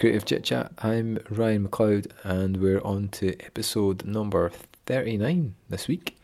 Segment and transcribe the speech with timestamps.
[0.00, 0.72] Creative Chit Chat.
[0.78, 4.50] I'm Ryan McLeod, and we're on to episode number
[4.86, 6.16] 39 this week.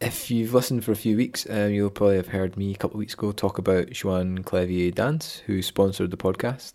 [0.00, 2.94] If you've listened for a few weeks, um, you'll probably have heard me a couple
[2.94, 6.74] of weeks ago talk about Joan Clevillé Dance, who sponsored the podcast.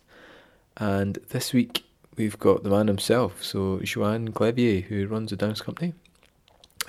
[0.76, 1.84] And this week,
[2.18, 5.94] we've got the man himself, so Joan Clevillé, who runs a dance company.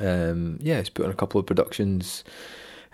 [0.01, 2.25] Um, yeah, he's put on a couple of productions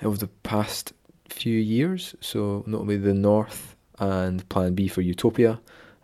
[0.04, 0.94] over the past
[1.30, 5.60] few years, so notably the North and Plan B for Utopia,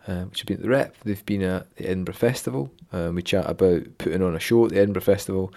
[0.06, 0.96] uh, which have been at the Rep.
[1.04, 2.72] They've been at the Edinburgh Festival.
[2.92, 5.52] Um, we chat about putting on a show at the Edinburgh Festival,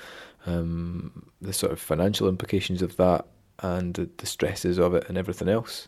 [0.46, 3.26] um, the sort of financial implications of that,
[3.60, 5.88] and the, the stresses of it, and everything else.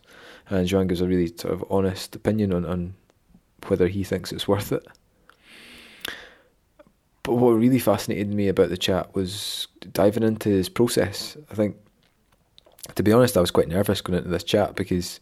[0.50, 2.94] And Joan gives a really sort of honest opinion on, on
[3.66, 4.86] whether he thinks it's worth it.
[7.22, 11.36] But what really fascinated me about the chat was diving into his process.
[11.50, 11.76] I think,
[12.94, 15.20] to be honest, I was quite nervous going into this chat because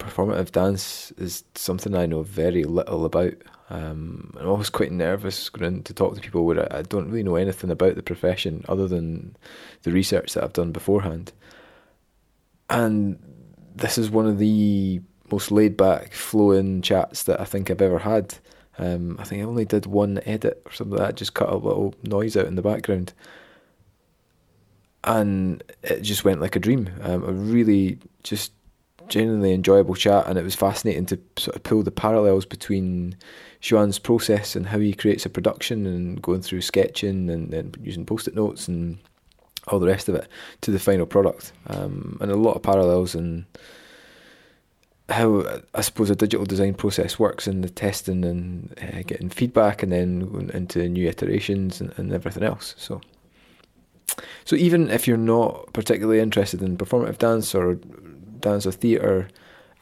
[0.00, 3.34] performative dance is something I know very little about.
[3.68, 7.22] Um, I'm always quite nervous going to talk to people where I, I don't really
[7.22, 9.36] know anything about the profession other than
[9.82, 11.32] the research that I've done beforehand.
[12.68, 13.18] And
[13.74, 18.00] this is one of the most laid back, flowing chats that I think I've ever
[18.00, 18.34] had.
[18.78, 21.56] Um, I think I only did one edit or something like that, just cut a
[21.56, 23.12] little noise out in the background.
[25.04, 26.90] And it just went like a dream.
[27.02, 28.52] Um, I really just
[29.10, 33.16] genuinely enjoyable chat, and it was fascinating to sort of pull the parallels between
[33.60, 38.06] Joan's process and how he creates a production and going through sketching and, then using
[38.06, 38.98] post-it notes and
[39.68, 40.26] all the rest of it
[40.62, 43.44] to the final product, um, and a lot of parallels and
[45.10, 45.44] how
[45.74, 49.90] I suppose a digital design process works and the testing and uh, getting feedback and
[49.90, 52.74] then going into new iterations and, and everything else.
[52.78, 53.02] So.
[54.44, 57.78] So even if you're not particularly interested in performative dance or
[58.40, 59.28] dance or theatre,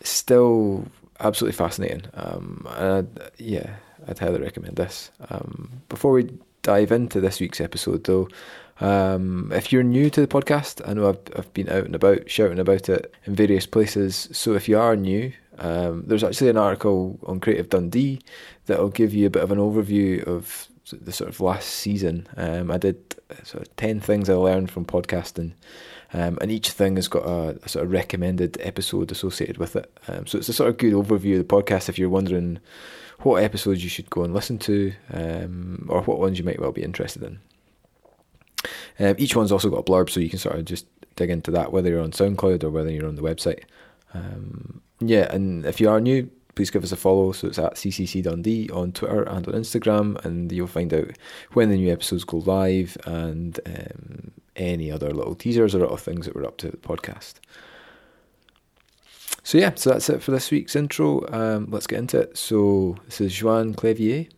[0.03, 0.87] still
[1.21, 2.03] absolutely fascinating.
[2.15, 3.77] Um, and I'd, yeah,
[4.07, 5.11] I'd highly recommend this.
[5.31, 6.31] Um, before we
[6.63, 8.29] dive into this week's episode, though,
[8.81, 12.31] um, if you're new to the podcast, I know I've, I've been out and about
[12.31, 14.29] shouting about it in various places.
[14.33, 18.21] So if you are new, um, there's actually an article on Creative Dundee
[18.67, 22.29] that'll give you a bit of an overview of the sort of last season.
[22.37, 25.53] Um, I did sort of 10 things I learned from podcasting
[26.13, 29.93] um, and each thing has got a, a, sort of recommended episode associated with it.
[30.09, 32.61] Um, so it's a sort of good overview of the podcast if you're wondering
[33.21, 36.73] what episodes you should go and listen to, um, or what ones you might well
[36.73, 37.39] be interested in.
[38.99, 40.87] Um, each one's also got a blurb, so you can sort of just
[41.17, 43.65] dig into that, whether you're on SoundCloud or whether you're on the website.
[44.15, 47.33] Um, yeah, and if you are new, please give us a follow.
[47.33, 51.11] So it's at CCC Dundee on Twitter and on Instagram, and you'll find out
[51.53, 56.27] when the new episodes go live and um, any other little teasers or little things
[56.27, 57.35] that we're up to the podcast.
[59.43, 61.27] So yeah, so that's it for this week's intro.
[61.33, 62.37] Um, let's get into it.
[62.37, 64.29] So this is Joan Clevillé,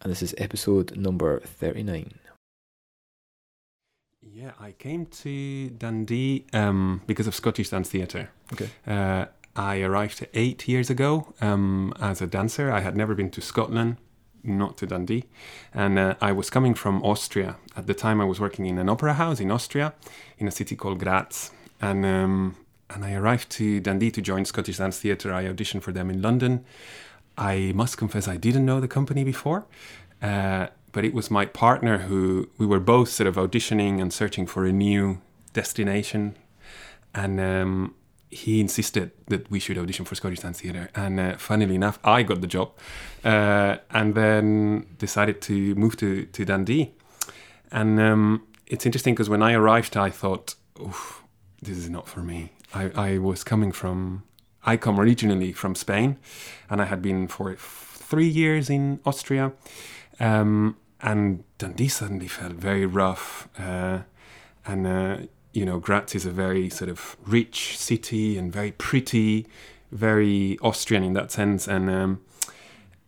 [0.00, 2.14] and this is episode number thirty-nine.
[4.22, 8.30] Yeah, I came to Dundee um, because of Scottish Dance Theatre.
[8.52, 8.68] Okay.
[8.86, 12.70] Uh, I arrived eight years ago um, as a dancer.
[12.70, 13.96] I had never been to Scotland
[14.46, 15.24] not to Dundee.
[15.74, 17.56] And uh, I was coming from Austria.
[17.76, 19.94] At the time, I was working in an opera house in Austria,
[20.38, 21.50] in a city called Graz.
[21.80, 22.56] And um,
[22.90, 25.32] and I arrived to Dundee to join Scottish Dance Theatre.
[25.32, 26.64] I auditioned for them in London.
[27.36, 29.66] I must confess, I didn't know the company before.
[30.22, 34.46] Uh, but it was my partner who we were both sort of auditioning and searching
[34.46, 35.20] for a new
[35.52, 36.36] destination.
[37.14, 37.94] And um,
[38.30, 40.90] he insisted that we should audition for Scottish Dance Theatre.
[40.94, 42.72] And uh, funnily enough, I got the job
[43.24, 46.92] uh, and then decided to move to, to Dundee.
[47.70, 50.54] And um, it's interesting because when I arrived, I thought,
[51.62, 52.52] this is not for me.
[52.74, 54.24] I, I was coming from,
[54.64, 56.18] I come originally from Spain
[56.68, 59.52] and I had been for three years in Austria.
[60.18, 63.48] Um, and Dundee suddenly felt very rough.
[63.58, 64.00] Uh,
[64.64, 65.16] and uh,
[65.56, 69.46] you know, Graz is a very sort of rich city and very pretty,
[69.90, 71.66] very Austrian in that sense.
[71.66, 72.20] And um,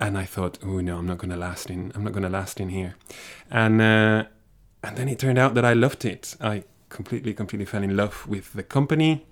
[0.01, 1.93] and I thought, oh no, I'm not going to last in.
[1.95, 2.97] I'm not going to last in here.
[3.51, 4.25] And uh,
[4.83, 6.37] and then it turned out that I loved it.
[6.41, 9.27] I completely, completely fell in love with the company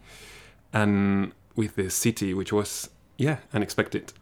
[0.74, 4.12] and with the city, which was yeah unexpected.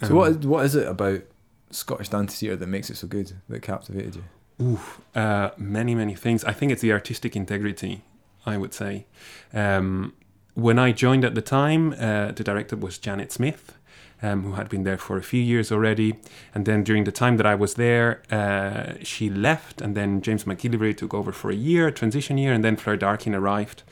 [0.00, 1.22] So um, what is, what is it about
[1.70, 4.24] Scottish dance theatre that makes it so good that captivated you?
[4.60, 4.80] Ooh,
[5.14, 6.42] uh, many many things.
[6.44, 8.02] I think it's the artistic integrity
[8.44, 9.06] I would say.
[9.52, 10.14] Um,
[10.54, 13.74] when I joined at the time, uh, the director was Janet Smith,
[14.22, 16.16] um, who had been there for a few years already.
[16.54, 20.44] And then during the time that I was there, uh, she left, and then James
[20.44, 23.82] McGillivray took over for a year, a transition year, and then Fleur Darkin arrived.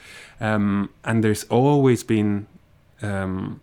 [0.41, 2.47] Um, and there's always been
[3.03, 3.61] um,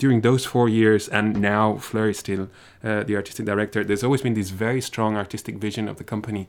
[0.00, 2.48] during those four years, and now Fleur is still
[2.82, 6.48] uh, the artistic director, there's always been this very strong artistic vision of the company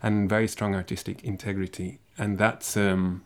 [0.00, 1.98] and very strong artistic integrity.
[2.16, 3.24] And that's, um,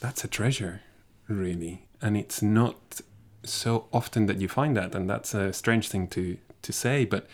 [0.00, 0.82] that's a treasure,
[1.28, 1.86] really.
[2.02, 3.00] And it's not
[3.44, 4.92] so often that you find that.
[4.92, 7.04] And that's a strange thing to, to say.
[7.04, 7.28] But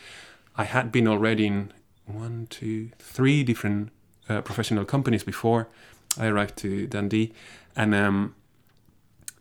[0.56, 1.72] I had been already in
[2.04, 3.92] one, two, three different
[4.28, 5.68] uh, professional companies before
[6.18, 7.32] I arrived to Dundee.
[7.74, 8.34] And um,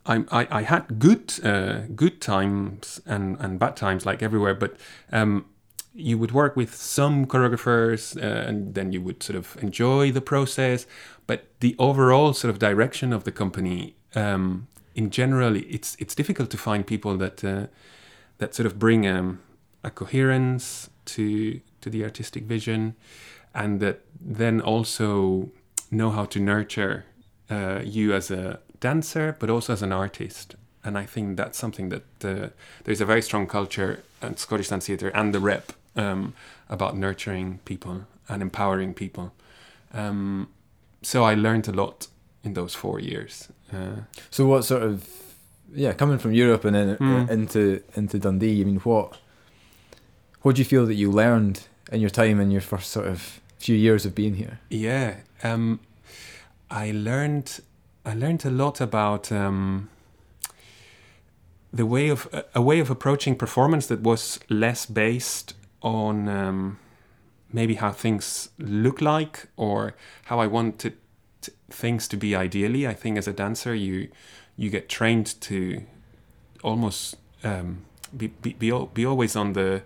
[0.06, 4.78] I, I, I had good uh, good times and, and bad times like everywhere, but
[5.12, 5.46] um,
[5.94, 10.22] you would work with some choreographers uh, and then you would sort of enjoy the
[10.22, 10.86] process.
[11.28, 16.50] But the overall sort of direction of the company, um, in general, it's it's difficult
[16.52, 17.68] to find people that uh,
[18.38, 19.40] that sort of bring um,
[19.84, 22.96] a coherence to to the artistic vision,
[23.54, 25.52] and that then also
[25.92, 27.06] know how to nurture
[27.50, 30.56] uh, you as a dancer, but also as an artist.
[30.84, 32.50] And I think that's something that uh,
[32.86, 36.34] there's a very strong culture at Scottish Dance Theatre and the rep um,
[36.70, 39.34] about nurturing people and empowering people.
[39.94, 40.48] Um,
[41.02, 42.08] so I learned a lot
[42.44, 43.50] in those four years.
[43.74, 45.08] Uh, so what sort of
[45.76, 47.30] yeah coming from Europe and then Mm.
[47.30, 48.62] into into Dundee?
[48.62, 49.18] I mean, what
[50.42, 53.40] what do you feel that you learned in your time in your first sort of
[53.58, 54.60] few years of being here?
[54.70, 55.80] Yeah, um,
[56.72, 57.60] I learned
[58.10, 59.90] I learned a lot about um,
[61.72, 65.54] the way of a way of approaching performance that was less based
[65.84, 66.80] on um,
[67.54, 69.94] maybe how things look like or
[70.26, 70.98] how I wanted
[71.70, 72.88] things to be ideally.
[72.88, 74.10] I think as a dancer, you
[74.58, 75.84] you get trained to
[76.64, 77.86] almost um,
[78.18, 79.84] be, be be be always on the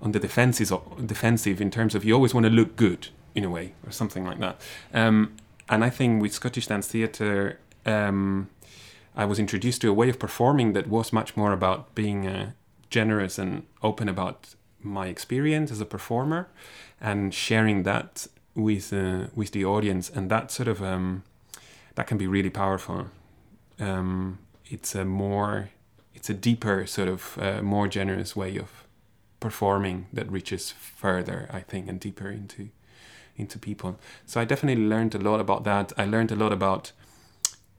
[0.00, 0.72] on the defensive
[1.04, 4.24] defensive in terms of you always want to look good in a way or something
[4.24, 4.60] like that.
[4.94, 5.36] Um,
[5.70, 8.50] and I think with Scottish Dance Theatre, um,
[9.14, 12.52] I was introduced to a way of performing that was much more about being uh,
[12.90, 16.48] generous and open about my experience as a performer
[17.00, 21.22] and sharing that with uh, with the audience, and that sort of um,
[21.94, 23.06] that can be really powerful.
[23.78, 25.70] Um, it's a more
[26.14, 28.86] it's a deeper sort of uh, more generous way of
[29.38, 32.70] performing that reaches further, I think, and deeper into
[33.40, 33.98] into people.
[34.26, 35.92] So I definitely learned a lot about that.
[35.96, 36.92] I learned a lot about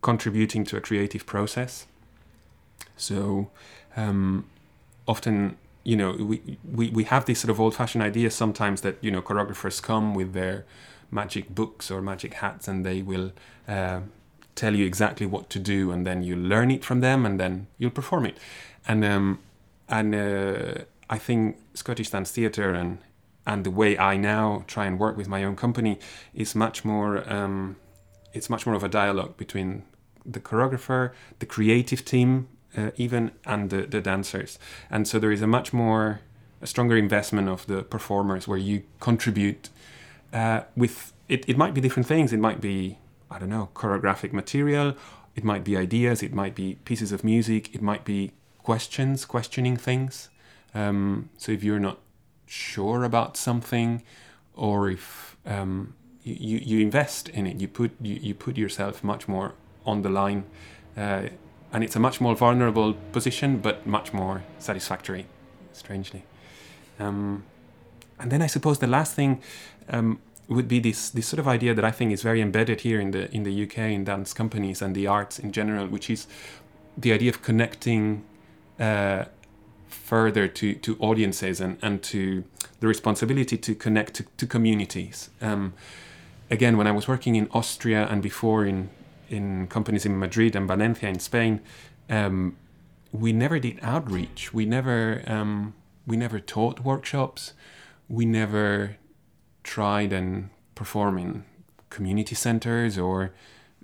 [0.02, 1.86] contributing to a creative process.
[2.98, 3.50] So
[3.96, 4.46] um,
[5.08, 9.12] often, you know, we, we we have these sort of old-fashioned ideas sometimes that you
[9.12, 10.66] know choreographers come with their
[11.10, 13.32] magic books or magic hats and they will.
[13.68, 14.02] Uh,
[14.54, 17.68] tell you exactly what to do and then you learn it from them and then
[17.78, 18.38] you'll perform it
[18.86, 19.40] and um,
[19.88, 23.00] and uh, I think Scottish Dance Theatre and
[23.46, 26.00] and the way I now try and work with my own company
[26.34, 27.78] is much more um,
[28.34, 29.84] it's much more of a dialogue between
[30.26, 32.48] the choreographer, the creative team,
[32.78, 34.60] uh, even and the, the dancers,
[34.90, 36.22] and so there is a much more
[36.62, 39.70] a stronger investment of the performers where you contribute
[40.32, 41.44] uh, with it.
[41.48, 42.32] It might be different things.
[42.32, 43.00] It might be
[43.30, 44.96] I don't know choreographic material.
[45.36, 46.22] It might be ideas.
[46.22, 47.74] It might be pieces of music.
[47.74, 50.30] It might be questions, questioning things.
[50.74, 52.00] Um, so if you're not
[52.52, 54.04] sure about something,
[54.56, 55.94] or if um,
[56.24, 59.54] you, you invest in it, you put you, you put yourself much more
[59.86, 60.44] on the line,
[60.98, 61.24] uh,
[61.72, 65.26] and it's a much more vulnerable position, but much more satisfactory.
[65.72, 66.24] Strangely,
[67.00, 67.46] um,
[68.20, 69.42] and then I suppose the last thing
[69.88, 73.00] um, would be this this sort of idea that I think is very embedded here
[73.00, 76.28] in the in the UK in dance companies and the arts in general, which is
[76.98, 78.26] the idea of connecting.
[78.78, 79.26] Uh,
[79.94, 82.44] further to, to audiences and, and to
[82.80, 85.30] the responsibility to connect to, to communities.
[85.42, 85.74] Um,
[86.50, 88.90] again, when I was working in Austria and before in,
[89.30, 91.62] in companies in Madrid and Valencia in Spain,
[92.10, 92.58] um,
[93.12, 94.54] we never did outreach.
[94.54, 95.74] We never um,
[96.08, 97.54] we never taught workshops.
[98.08, 98.98] We never
[99.64, 101.46] tried and perform in
[101.90, 103.32] community centers or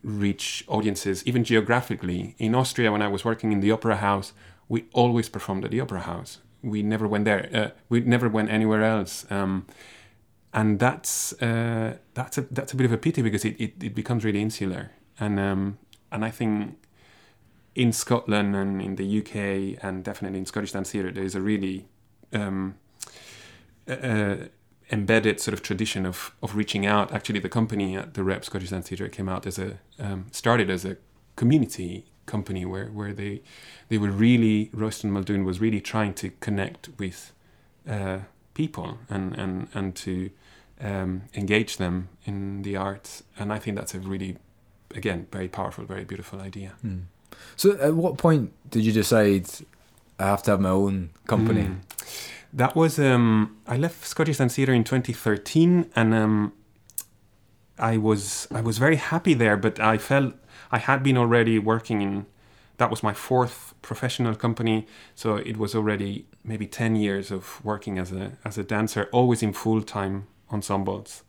[0.04, 2.36] reach audiences, even geographically.
[2.38, 4.34] In Austria, when I was working in the opera house,
[4.70, 6.40] we always performed at the opera house.
[6.62, 7.50] We never went there.
[7.54, 9.26] Uh, we never went anywhere else.
[9.30, 9.68] Um,
[10.54, 13.96] and that's uh, that's a that's a bit of a pity because it, it, it
[13.96, 14.92] becomes really insular.
[15.20, 15.78] And um,
[16.12, 16.78] and I think
[17.76, 21.42] in Scotland and in the UK and definitely in Scottish Dance Theatre, there is a
[21.42, 21.86] really
[22.34, 22.76] um,
[23.88, 24.38] uh,
[24.92, 27.14] embedded sort of tradition of of reaching out.
[27.14, 30.70] Actually, the company at the Rep Scottish Dance Theatre came out as a um, started
[30.70, 30.98] as a
[31.36, 33.42] community company where where they
[33.90, 37.34] they were really Royston Maldoom was really trying to connect with
[37.90, 38.20] uh,
[38.54, 40.30] people and and and to
[40.82, 44.38] um, engage them in the arts, and I think that's a really
[44.96, 46.74] again very powerful, very beautiful idea.
[47.56, 49.48] So, at what point did you decide
[50.20, 51.64] I have to have my own company?
[51.64, 51.80] Mm.
[52.54, 56.54] That was um, I left Scottish Dance Theatre in 2013, and um,
[57.78, 59.58] I was I was very happy there.
[59.58, 60.34] But I felt
[60.72, 62.26] I had been already working in
[62.78, 67.98] that was my fourth professional company, so it was already maybe 10 years of working
[67.98, 71.24] as a as a dancer, always in full time ensembles,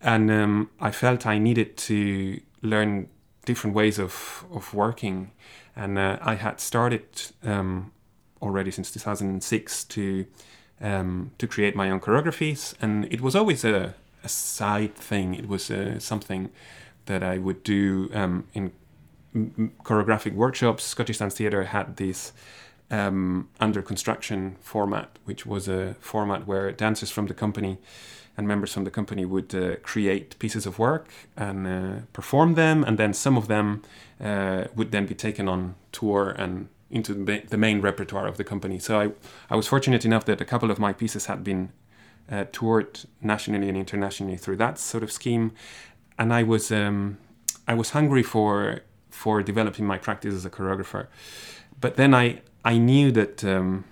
[0.00, 3.08] and um, I felt I needed to learn
[3.44, 5.32] different ways of of working,
[5.76, 7.04] and uh, I had started.
[7.44, 7.92] Um,
[8.42, 10.26] already since 2006 to
[10.80, 15.34] um, to create my own choreographies, and it was always a, a side thing.
[15.34, 16.50] It was uh, something
[17.06, 18.72] that I would do um, in
[19.84, 20.84] choreographic workshops.
[20.84, 22.32] Scottish Dance Theatre had this
[22.90, 27.78] um, under construction format, which was a format where dancers from the company
[28.36, 32.84] and members from the company would uh, create pieces of work and uh, perform them,
[32.84, 33.82] and then some of them
[34.20, 38.78] uh, would then be taken on tour and into the main repertoire of the company.
[38.78, 39.12] So I,
[39.48, 41.70] I was fortunate enough that a couple of my pieces had been
[42.30, 45.52] uh, toured nationally and internationally through that sort of scheme,
[46.20, 47.18] and I was um,
[47.66, 51.06] I was hungry for for developing my practice as a choreographer.
[51.80, 53.84] But then I I knew that um,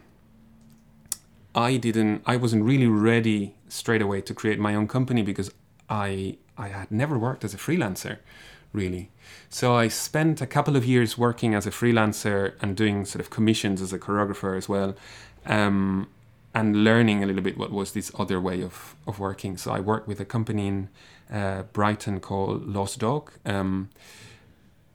[1.54, 5.50] I didn't I wasn't really ready straight away to create my own company because
[5.88, 8.18] I I had never worked as a freelancer
[8.74, 9.10] really.
[9.48, 13.30] So I spent a couple of years working as a freelancer and doing sort of
[13.30, 14.94] commissions as a choreographer as well,
[15.46, 16.06] um,
[16.58, 19.56] and learning a little bit what was this other way of, of working.
[19.56, 20.88] So I worked with a company in
[21.32, 23.32] uh, Brighton called Lost Dog.
[23.46, 23.90] Um,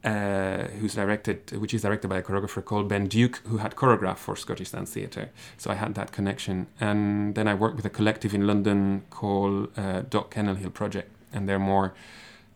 [0.03, 4.17] uh, who's directed, which is directed by a choreographer called Ben Duke, who had choreographed
[4.17, 5.29] for Scottish Dance Theatre.
[5.57, 9.69] So I had that connection, and then I worked with a collective in London called
[9.77, 11.93] uh, Dog Kennel Hill Project, and they're more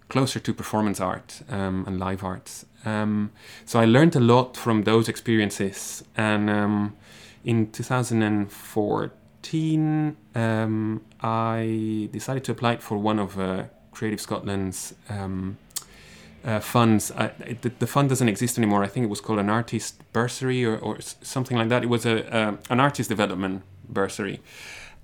[0.10, 2.66] closer to performance art um, and live arts.
[2.84, 3.32] Um,
[3.66, 6.04] so I learned a lot from those experiences.
[6.18, 6.98] And um,
[7.48, 15.58] in 2014, um, I decided to apply for one of uh, Creative Scotland's um,
[16.44, 17.10] uh, funds.
[17.12, 18.84] Uh, the, the, fund doesn't exist anymore.
[18.84, 21.84] I think it was called an artist bursary or, or something like that.
[21.84, 24.42] It was a, an artist development bursary.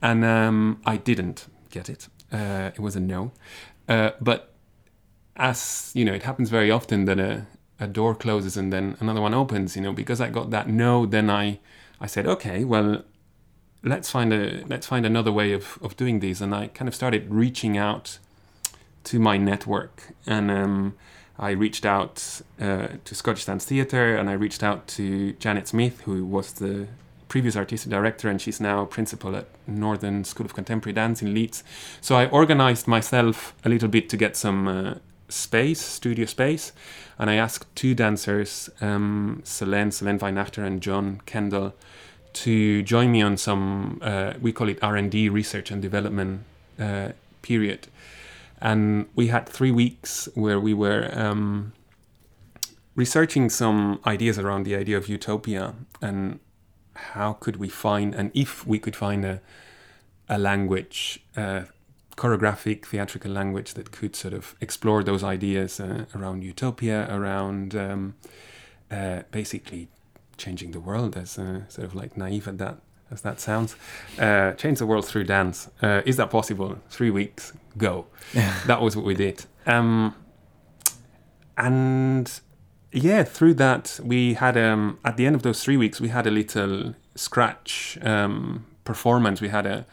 [0.02, 2.10] And um, I didn't get it.
[2.30, 3.32] Uh, it was a no.
[3.88, 4.54] Uh, but
[5.38, 7.46] as you know, it happens very often that a,
[7.80, 9.78] a door closes and then another one opens.
[9.78, 11.62] You know, because I got that no, then I
[12.04, 13.04] I said, okay, well,
[13.82, 16.96] let's find a let's find another way of of doing these, and I kind of
[16.96, 18.20] started reaching out
[19.06, 20.96] to my network, and um,
[21.40, 26.02] I reached out uh, to Scottish Dance Theatre, and I reached out to Janet Smith,
[26.02, 26.88] who was the
[27.30, 31.64] previous artistic director, and she's now principal at Northern School of Contemporary Dance in Leeds.
[32.02, 34.94] So I organized myself a little bit to get some uh,
[35.34, 36.72] space, studio space,
[37.18, 41.74] and I asked two dancers, um, Solène, Solène Weinachter and John Kendall,
[42.34, 46.44] to join me on some, uh, we call it R&D, research and development
[46.80, 47.10] uh,
[47.42, 47.88] period.
[48.60, 51.74] And we had three weeks where we were um,
[52.96, 56.40] researching some ideas around the idea of utopia and
[56.96, 59.42] how could we find, and if we could find a,
[60.30, 61.64] a language uh,
[62.16, 68.16] choreographic theatrical language that could sort of explore those ideas uh, around utopia, around um,
[68.92, 69.88] uh, basically
[70.38, 72.78] changing the world, as uh, sort of like naive at that
[73.12, 73.76] as that sounds.
[74.20, 75.70] Uh, change the world through dance.
[75.82, 76.80] Uh, is that possible?
[76.90, 78.08] Three weeks, go.
[78.66, 79.46] that was what we did.
[79.66, 80.16] Um,
[81.58, 82.42] and
[82.92, 86.28] yeah, through that we had um, at the end of those three weeks we had
[86.28, 89.40] a little scratch um, performance.
[89.40, 89.86] We had a,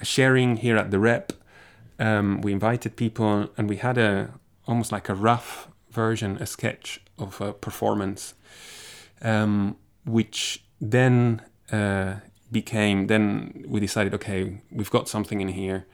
[0.00, 1.32] a sharing here at the Rep
[1.98, 4.30] um, we invited people and we had a
[4.66, 8.34] almost like a rough version, a sketch of a performance,
[9.22, 12.16] um, which then uh,
[12.52, 13.06] became.
[13.06, 15.86] Then we decided, okay, we've got something in here.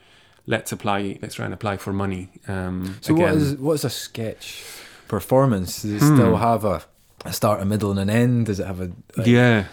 [0.45, 1.17] Let's apply.
[1.21, 2.29] Let's try and apply for money.
[2.47, 3.25] Um, so again.
[3.25, 4.63] what is what is a sketch
[5.07, 5.81] performance?
[5.81, 6.15] Does it hmm.
[6.15, 6.83] still have a,
[7.23, 8.45] a, start, a middle, and an end?
[8.45, 9.65] Does it have a, a yeah?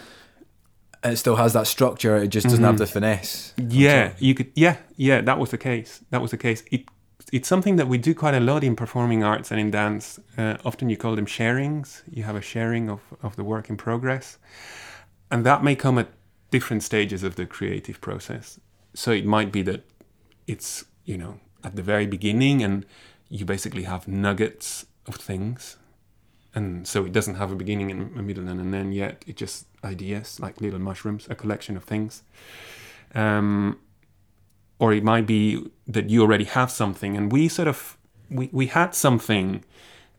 [1.03, 2.17] It still has that structure.
[2.17, 2.65] It just doesn't mm-hmm.
[2.65, 3.53] have the finesse.
[3.57, 4.51] Yeah, you could.
[4.55, 6.01] Yeah, yeah, that was the case.
[6.09, 6.63] That was the case.
[6.71, 6.85] It
[7.31, 10.19] it's something that we do quite a lot in performing arts and in dance.
[10.37, 12.03] Uh, often you call them sharings.
[12.11, 14.37] You have a sharing of of the work in progress,
[15.31, 16.09] and that may come at
[16.51, 18.59] different stages of the creative process.
[18.93, 19.83] So it might be that
[20.47, 22.85] it's you know at the very beginning, and
[23.29, 25.77] you basically have nuggets of things
[26.55, 29.23] and so it doesn't have a beginning and a middle and an end yet.
[29.25, 32.23] It just ideas like little mushrooms, a collection of things.
[33.15, 33.79] Um,
[34.79, 37.97] or it might be that you already have something, and we sort of
[38.29, 39.63] we we had something,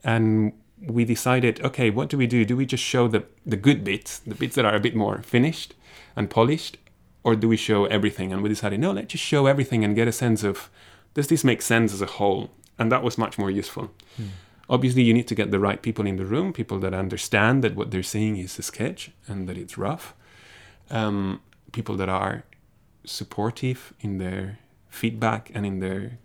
[0.03, 0.53] and
[0.87, 2.45] we decided, okay, what do we do?
[2.45, 5.23] Do we just show the the good bits, the bits that are a bit more
[5.23, 5.75] finished
[6.17, 6.79] and polished,
[7.25, 8.33] or do we show everything?
[8.33, 10.71] And we decided, no, let's just show everything and get a sense of
[11.15, 12.51] does this make sense as a whole?
[12.79, 13.91] And that was much more useful.
[14.17, 14.27] Hmm.
[14.69, 17.75] Obviously, you need to get the right people in the room, people that understand that
[17.75, 20.15] what they're seeing is a sketch and that it's rough,
[20.91, 21.41] um,
[21.73, 22.45] people that are
[23.05, 26.19] supportive in their feedback and in their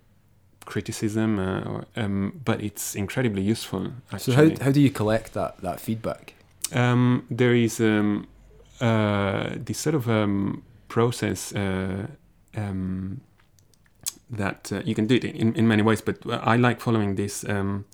[0.65, 1.39] criticism.
[1.39, 3.91] Uh, or, um, but it's incredibly useful.
[4.11, 4.35] Actually.
[4.35, 6.35] So how, how do you collect that, that feedback?
[6.71, 8.27] Um, there is um,
[8.79, 12.07] uh, this sort of um, process uh,
[12.55, 13.21] um,
[14.29, 17.43] that uh, you can do it in, in many ways, but I like following this
[17.49, 17.85] um,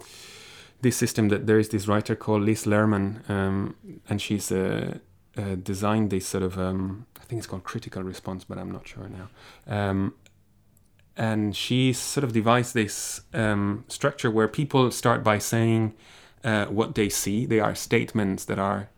[0.82, 1.29] this system.
[1.29, 3.75] That there is this writer called Liz Lerman, um,
[4.10, 4.98] and she's uh,
[5.38, 8.88] uh, designed this sort of um, I think it's called critical response, but I'm not
[8.88, 9.29] sure now.
[9.67, 10.13] Um,
[11.17, 15.94] and she sort of devised this um, structure where people start by saying
[16.44, 17.46] uh, what they see.
[17.46, 18.89] They are statements that are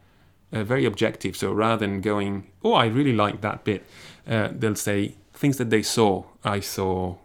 [0.51, 1.37] uh, very objective.
[1.37, 3.85] So rather than going, "Oh, I really like that bit,"
[4.27, 6.25] uh, they'll say things that they saw.
[6.43, 7.15] I saw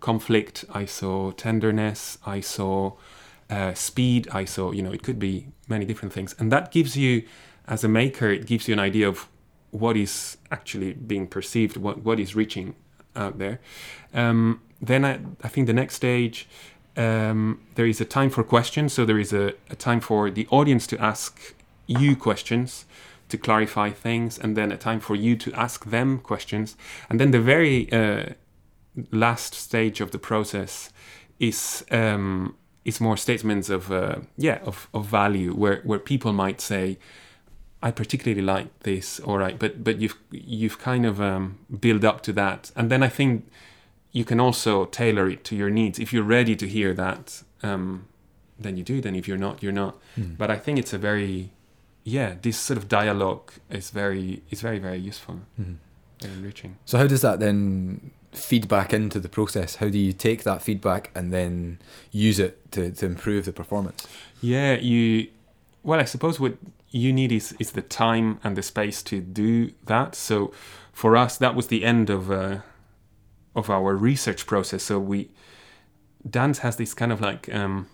[0.00, 0.64] conflict.
[0.72, 2.18] I saw tenderness.
[2.24, 2.92] I saw
[3.52, 4.28] uh, speed.
[4.40, 5.34] I saw, you know, it could be
[5.68, 7.22] many different things, and that gives you,
[7.66, 9.28] as a maker, it gives you an idea of
[9.70, 12.74] what is actually being perceived, what what is reaching
[13.14, 13.58] out there.
[14.14, 15.12] Um, then I,
[15.46, 16.46] I think the next stage.
[16.94, 20.46] Um, there is a time for questions, so there is a, a time for the
[20.50, 21.54] audience to ask
[21.86, 22.84] you questions
[23.28, 26.76] to clarify things, and then a time for you to ask them questions.
[27.08, 28.34] And then the very uh,
[29.10, 30.92] last stage of the process
[31.38, 36.60] is um, is more statements of uh, yeah of, of value, where where people might
[36.60, 36.98] say.
[37.84, 42.20] I particularly like this, all right, but but you've you've kind of um, build up
[42.22, 43.44] to that, and then I think
[44.12, 45.98] you can also tailor it to your needs.
[45.98, 48.06] If you're ready to hear that, um,
[48.56, 49.00] then you do.
[49.00, 49.98] Then if you're not, you're not.
[50.16, 50.38] Mm.
[50.38, 51.50] But I think it's a very
[52.04, 55.76] yeah, this sort of dialogue is very is very very useful, Mhm.
[56.20, 56.76] very enriching.
[56.84, 59.76] So how does that then feed back into the process?
[59.76, 61.78] How do you take that feedback and then
[62.10, 64.06] use it to, to improve the performance?
[64.40, 65.28] Yeah, you.
[65.82, 66.56] Well, I suppose what
[66.90, 70.14] you need is is the time and the space to do that.
[70.14, 70.52] So,
[70.92, 72.58] for us, that was the end of uh,
[73.54, 74.82] of our research process.
[74.82, 75.30] So we
[76.28, 77.88] dance has this kind of like um,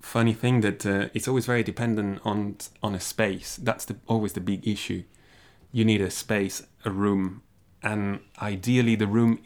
[0.00, 3.56] funny thing that uh, it's always very dependent on on a space.
[3.56, 5.04] That's the always the big issue.
[5.72, 7.42] You need a space, a room,
[7.84, 9.38] and ideally the room.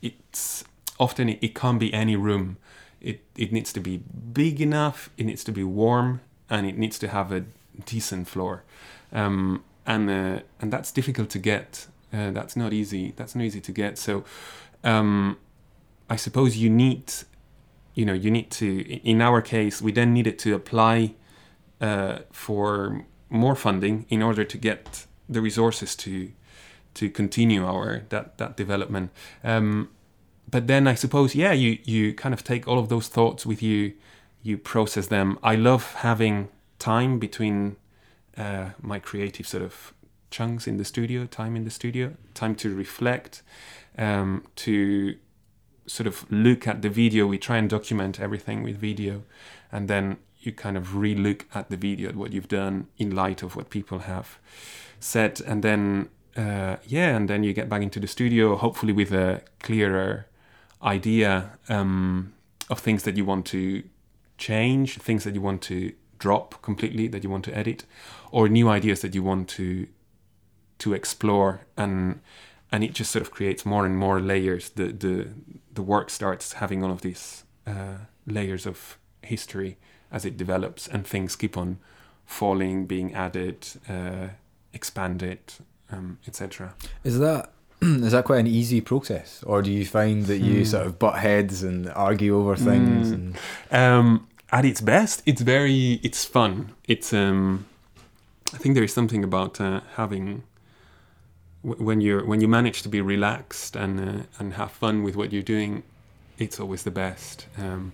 [0.00, 0.64] It's
[0.98, 2.56] often it, it can't be any room.
[3.00, 3.98] It it needs to be
[4.32, 5.10] big enough.
[5.16, 7.44] It needs to be warm, and it needs to have a
[7.84, 8.62] decent floor.
[9.12, 11.88] Um, and uh, and that's difficult to get.
[12.12, 13.12] Uh, that's not easy.
[13.16, 13.98] That's not easy to get.
[13.98, 14.24] So,
[14.82, 15.36] um,
[16.08, 17.12] I suppose you need,
[17.94, 18.80] you know, you need to.
[19.06, 21.14] In our case, we then needed to apply
[21.80, 26.32] uh, for more funding in order to get the resources to
[26.94, 29.10] to continue our that that development.
[29.44, 29.88] Um,
[30.50, 33.62] but then I suppose, yeah, you you kind of take all of those thoughts with
[33.62, 33.92] you,
[34.42, 35.38] you process them.
[35.42, 36.48] I love having
[36.78, 37.76] time between
[38.36, 39.92] uh, my creative sort of
[40.30, 43.42] chunks in the studio, time in the studio, time to reflect,
[43.98, 45.16] um, to
[45.86, 47.26] sort of look at the video.
[47.26, 49.22] We try and document everything with video,
[49.70, 53.42] and then you kind of re-look at the video, at what you've done in light
[53.42, 54.38] of what people have
[54.98, 59.12] said, and then uh, yeah, and then you get back into the studio, hopefully with
[59.12, 60.26] a clearer
[60.82, 62.32] idea um,
[62.68, 63.82] of things that you want to
[64.38, 67.84] change, things that you want to drop completely, that you want to edit,
[68.30, 69.86] or new ideas that you want to
[70.78, 72.20] to explore, and
[72.72, 74.70] and it just sort of creates more and more layers.
[74.70, 75.28] The the
[75.72, 79.76] the work starts having all of these uh, layers of history
[80.10, 81.78] as it develops, and things keep on
[82.24, 84.28] falling, being added, uh,
[84.72, 85.40] expanded,
[85.92, 86.74] um, etc.
[87.04, 90.64] Is that is that quite an easy process, or do you find that you Hmm.
[90.64, 93.08] sort of butt heads and argue over things?
[93.10, 93.14] Mm.
[93.14, 93.38] And
[93.70, 96.72] Um, at its best, it's very it's fun.
[96.88, 97.64] It's um,
[98.54, 100.42] I think there is something about uh, having
[101.64, 105.16] w- when you're when you manage to be relaxed and uh, and have fun with
[105.16, 105.82] what you're doing.
[106.38, 107.46] It's always the best.
[107.58, 107.92] Um,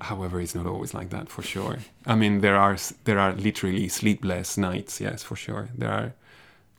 [0.00, 1.78] however, it's not always like that for sure.
[2.06, 5.00] I mean, there are there are literally sleepless nights.
[5.00, 5.68] Yes, for sure.
[5.78, 6.12] There are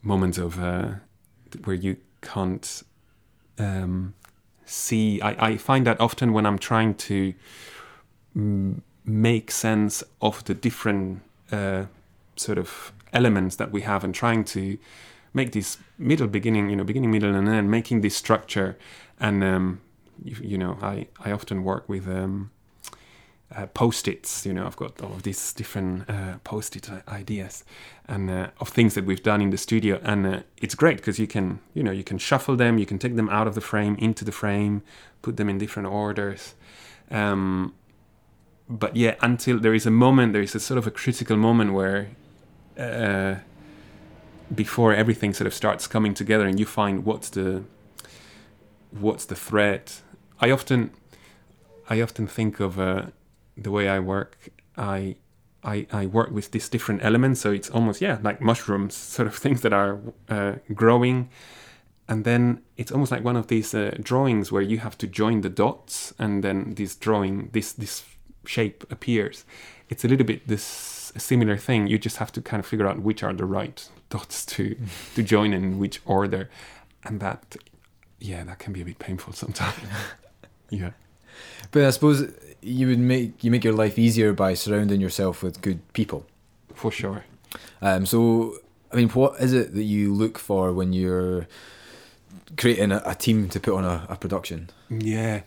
[0.04, 0.92] moments of uh,
[1.64, 2.82] where you can't
[3.58, 4.14] um,
[4.64, 5.20] see.
[5.20, 7.34] I, I find that often when I'm trying to
[8.36, 11.84] m- make sense of the different uh,
[12.36, 14.78] sort of elements that we have and trying to
[15.32, 18.76] make this middle beginning you know beginning middle and end making this structure
[19.20, 19.80] and um,
[20.22, 22.50] you, you know I, I often work with um,
[23.56, 24.46] uh, post-its.
[24.46, 27.64] You know, I've got all of these different uh, post-it ideas
[28.08, 31.18] and uh, of things that we've done in the studio, and uh, it's great because
[31.18, 33.60] you can, you know, you can shuffle them, you can take them out of the
[33.60, 34.82] frame into the frame,
[35.22, 36.54] put them in different orders.
[37.10, 37.74] Um,
[38.68, 41.72] but yeah, until there is a moment, there is a sort of a critical moment
[41.72, 42.08] where,
[42.78, 43.36] uh,
[44.54, 47.64] before everything sort of starts coming together, and you find what's the
[48.90, 49.92] what's the thread.
[50.40, 50.90] I often
[51.88, 53.06] I often think of uh,
[53.56, 54.36] the way I work.
[54.76, 55.16] I,
[55.62, 59.36] I I work with these different elements, so it's almost yeah like mushrooms, sort of
[59.36, 61.28] things that are uh, growing,
[62.08, 65.40] and then it's almost like one of these uh, drawings where you have to join
[65.40, 68.04] the dots, and then this drawing this this
[68.46, 69.44] shape appears.
[69.88, 71.86] It's a little bit this similar thing.
[71.86, 74.76] You just have to kind of figure out which are the right dots to
[75.14, 76.50] to join in which order,
[77.04, 77.56] and that
[78.18, 79.76] yeah that can be a bit painful sometimes.
[80.70, 80.90] yeah.
[81.70, 82.32] But I suppose
[82.64, 86.26] you would make you make your life easier by surrounding yourself with good people.
[86.74, 87.24] For sure.
[87.82, 88.58] Um, so,
[88.92, 91.46] I mean, what is it that you look for when you're
[92.56, 94.70] creating a, a team to put on a, a, production?
[94.88, 95.42] Yeah,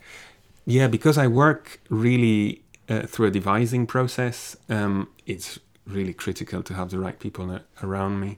[0.65, 0.87] yeah.
[0.87, 6.91] Because I work really uh, through a devising process, um, it's really critical to have
[6.91, 8.37] the right people around me.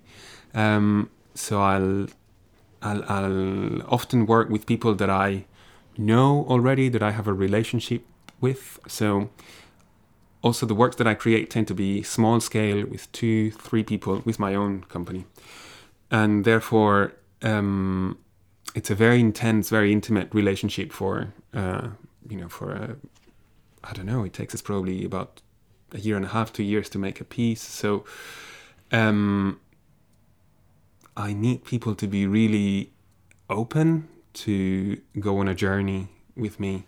[0.54, 2.08] Um, so I'll,
[2.82, 5.46] I'll I'll often work with people that I
[5.98, 8.04] know already that I have a relationship
[8.42, 8.80] with.
[8.88, 9.30] So
[10.42, 14.22] also the works that I create tend to be small scale with two, three people
[14.26, 15.26] with my own company.
[16.12, 18.18] And therefore, um,
[18.76, 21.90] it's a very intense, very intimate relationship for, uh,
[22.28, 22.96] you know, for, a,
[23.84, 25.42] I don't know, it takes us probably about
[25.92, 27.62] a year and a half, two years to make a piece.
[27.62, 28.06] So
[28.92, 29.60] um,
[31.18, 32.92] I need people to be really
[33.50, 36.86] open to go on a journey with me.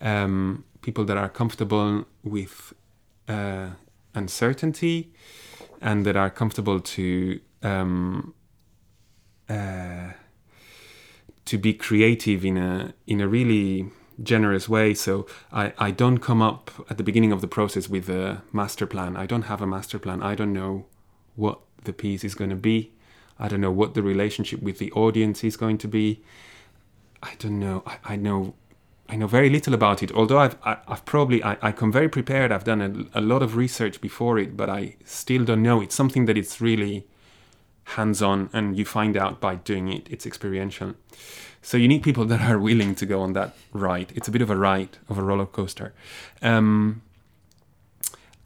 [0.00, 2.74] Um, people that are comfortable with
[3.28, 3.70] uh,
[4.14, 5.12] uncertainty
[5.80, 8.34] and that are comfortable to um,
[9.48, 10.10] uh,
[11.44, 13.90] to be creative in a in a really
[14.22, 14.94] generous way.
[14.94, 18.86] So I, I don't come up at the beginning of the process with a master
[18.86, 19.16] plan.
[19.16, 20.22] I don't have a master plan.
[20.22, 20.86] I don't know
[21.34, 22.92] what the piece is going to be.
[23.38, 26.22] I don't know what the relationship with the audience is going to be.
[27.22, 27.82] I don't know.
[27.86, 28.54] I, I know
[29.12, 30.10] I know very little about it.
[30.12, 32.50] Although I've I, have i have probably I, I come very prepared.
[32.50, 32.80] I've done
[33.14, 35.82] a, a lot of research before it, but I still don't know.
[35.82, 37.06] It's something that it's really
[37.96, 40.08] hands-on, and you find out by doing it.
[40.10, 40.94] It's experiential.
[41.60, 44.14] So you need people that are willing to go on that ride.
[44.16, 45.92] It's a bit of a ride of a roller coaster.
[46.40, 47.02] Um,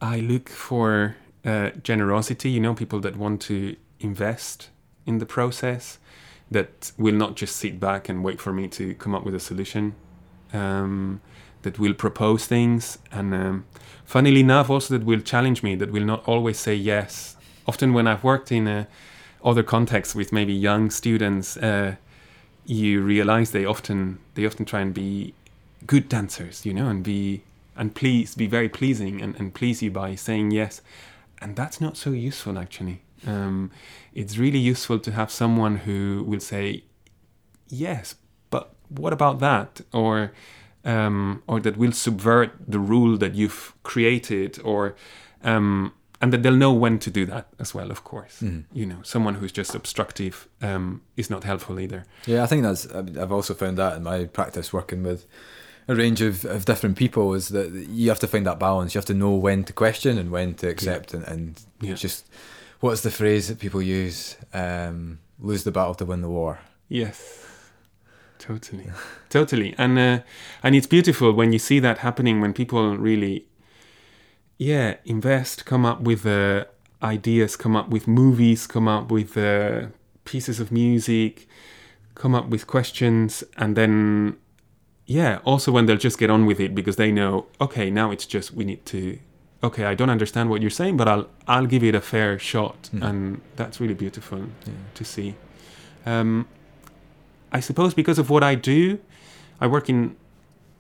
[0.01, 2.51] I look for uh, generosity.
[2.51, 4.71] You know, people that want to invest
[5.07, 5.99] in the process
[6.51, 9.41] that will not just sit back and wait for me to come up with a
[9.41, 9.95] solution,
[10.57, 11.21] um,
[11.63, 13.65] that will propose things, and um,
[14.05, 17.37] funnily enough, also that will challenge me, that will not always say yes.
[17.67, 18.85] Often, when I've worked in uh,
[19.45, 21.97] other contexts with maybe young students, uh,
[22.65, 25.35] you realize they often they often try and be
[25.87, 27.43] good dancers, you know, and be
[27.77, 30.83] and please be very pleasing and, and please you by saying yes,
[31.41, 33.03] and that's not so useful actually.
[33.27, 33.71] Um,
[34.15, 36.85] it's really useful to have someone who will say,
[37.69, 38.15] yes,
[38.89, 39.81] what about that?
[39.93, 40.33] Or,
[40.85, 44.95] um, or that will subvert the rule that you've created, or,
[45.43, 48.41] um, and that they'll know when to do that as well, of course.
[48.41, 48.65] Mm.
[48.73, 52.05] You know, someone who's just obstructive um, is not helpful either.
[52.27, 55.27] Yeah, I think that's, I've also found that in my practice working with
[55.89, 58.95] a range of, of different people is that you have to find that balance.
[58.95, 61.21] You have to know when to question and when to accept yeah.
[61.21, 61.95] and, and yeah.
[61.95, 62.27] just
[62.81, 64.37] what's the phrase that people use?
[64.53, 66.59] Um, lose the battle to win the war.
[66.89, 67.47] Yes,
[68.39, 68.91] totally,
[69.29, 70.19] totally, and uh,
[70.63, 73.47] and it's beautiful when you see that happening when people really,
[74.59, 76.65] yeah, invest, come up with uh,
[77.03, 79.87] ideas, come up with movies, come up with uh,
[80.25, 81.49] pieces of music,
[82.15, 84.37] come up with questions, and then.
[85.09, 88.27] Yeah, also when they'll just get on with it because they know, okay, now it's
[88.27, 89.21] just we need to
[89.63, 92.91] okay, I don't understand what you're saying, but I'll I'll give it a fair shot,
[92.93, 93.03] mm.
[93.07, 94.73] and that's really beautiful yeah.
[94.95, 95.35] to see.
[96.05, 96.47] Um,
[97.53, 98.99] I suppose because of what I do,
[99.61, 100.17] I work in.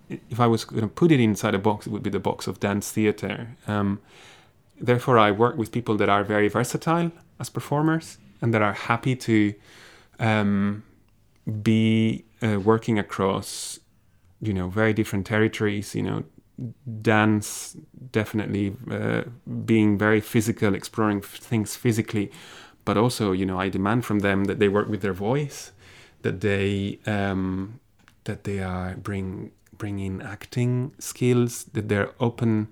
[0.08, 2.46] If I was going to put it inside a box, it would be the box
[2.46, 3.56] of dance theater.
[3.66, 4.00] Um,
[4.80, 9.16] therefore, I work with people that are very versatile as performers and that are happy
[9.16, 9.54] to
[10.20, 10.84] um,
[11.62, 13.80] be uh, working across,
[14.40, 15.96] you know, very different territories.
[15.96, 16.24] You know,
[17.02, 17.76] dance
[18.12, 19.22] definitely uh,
[19.64, 22.30] being very physical exploring things physically
[22.86, 25.72] but also you know i demand from them that they work with their voice
[26.22, 27.80] that they um,
[28.24, 32.68] that they are bring bring in acting skills, that they're open.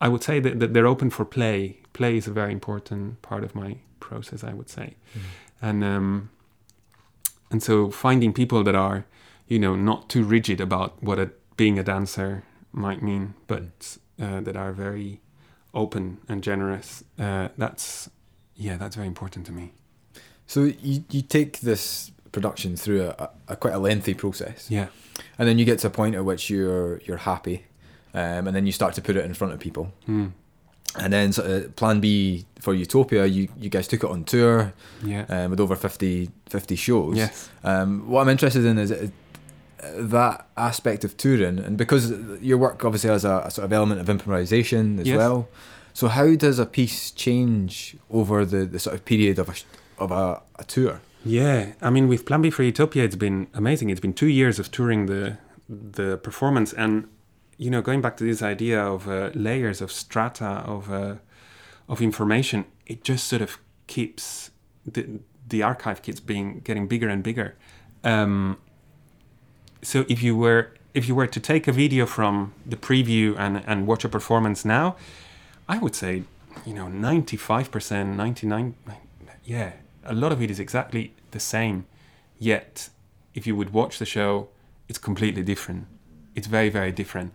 [0.00, 1.80] I would say that, that they're open for play.
[1.92, 4.96] Play is a very important part of my process, I would say.
[5.62, 6.30] And um,
[7.50, 9.06] and so finding people that are,
[9.48, 14.40] you know, not too rigid about what a, being a dancer might mean, but uh,
[14.40, 15.20] that are very
[15.72, 17.04] open and generous.
[17.18, 18.10] Uh, that's
[18.54, 19.72] yeah, that's very important to me.
[20.46, 24.88] So you you take this production through a, a quite a lengthy process, Yeah,
[25.38, 27.58] and then you get to a point at which you're you're happy,
[28.14, 29.84] um, and then you start to put it in front of people.
[30.08, 30.30] mm.
[31.02, 34.72] And then sort of plan B for Utopia, you, you guys took it on tour
[35.04, 37.16] yeah, um, with over 50, 50 shows.
[37.16, 39.08] yes, Um, what I'm interested in is uh,
[40.16, 44.00] that aspect of touring, and because your work obviously has a, a sort of element
[44.00, 45.16] of improvisation as Yes.
[45.18, 45.48] well.
[45.92, 49.54] So how does a piece change over the, the sort of period of a
[50.04, 51.00] of a, a tour?
[51.26, 51.72] Yeah.
[51.80, 53.90] I mean, with Plan B for Utopia, it's been amazing.
[53.90, 57.08] It's been two years of touring the the performance, and
[57.58, 61.16] you know, going back to this idea of uh, layers of strata of uh,
[61.88, 64.50] of information, it just sort of keeps
[64.84, 67.56] the the archive keeps being getting bigger and bigger.
[68.04, 68.58] Um,
[69.82, 73.62] so if you were if you were to take a video from the preview and
[73.66, 74.96] and watch a performance now,
[75.68, 76.22] I would say,
[76.64, 78.74] you know, ninety five percent, ninety nine,
[79.44, 79.72] yeah,
[80.06, 81.86] a lot of it is exactly the same.
[82.38, 82.90] Yet,
[83.34, 84.48] if you would watch the show,
[84.88, 85.86] it's completely different.
[86.34, 87.32] It's very very different,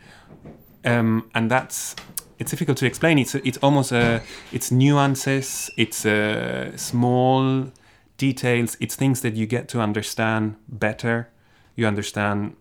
[0.85, 1.95] um, and that's
[2.39, 3.19] it's difficult to explain.
[3.19, 5.69] It's it's almost a it's nuances.
[5.77, 7.71] It's uh, small
[8.17, 8.77] details.
[8.79, 11.29] It's things that you get to understand better.
[11.75, 12.55] You understand,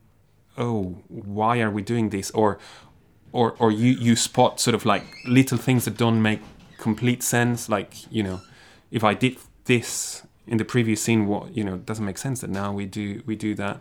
[0.56, 2.30] oh, why are we doing this?
[2.32, 2.58] Or
[3.32, 6.40] or or you you spot sort of like little things that don't make
[6.78, 7.68] complete sense.
[7.68, 8.40] Like you know,
[8.90, 9.38] if I did
[9.70, 12.40] this in the previous scene, what you know doesn't make sense.
[12.40, 13.76] That now we do we do that,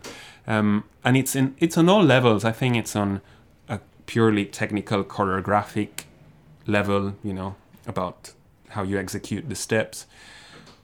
[0.46, 2.44] um, and it's in it's on all levels.
[2.44, 3.20] I think it's on
[3.68, 6.04] a purely technical choreographic
[6.66, 7.14] level.
[7.24, 8.32] You know about
[8.68, 10.06] how you execute the steps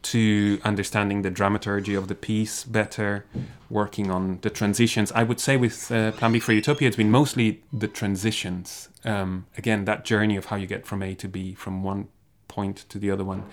[0.01, 3.25] to understanding the dramaturgy of the piece better,
[3.69, 5.11] working on the transitions.
[5.13, 8.89] I would say with uh, Plan B for Utopia, it's been mostly the transitions.
[9.05, 12.09] Um, again, that journey of how you get from A to B, from one
[12.47, 13.43] point to the other one,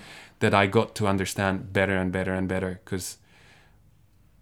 [0.44, 3.16] that I got to understand better and better and better because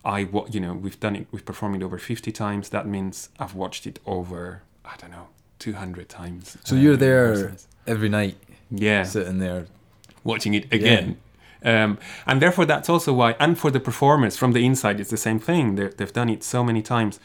[0.05, 2.71] I, you know, we've done it, we've performed it over 50 times.
[2.71, 5.29] That means I've watched it over, I don't know,
[5.61, 6.59] 200 times.
[6.65, 7.69] So uh, you're there rehearsals.
[7.87, 8.37] every night,
[8.69, 9.67] Yeah sitting there.
[10.25, 11.19] watching it again.
[11.65, 15.17] Um, and therefore, that's also why, and for the performers from the inside, it's the
[15.17, 15.77] same thing.
[15.77, 17.21] They're, they've done it so many times.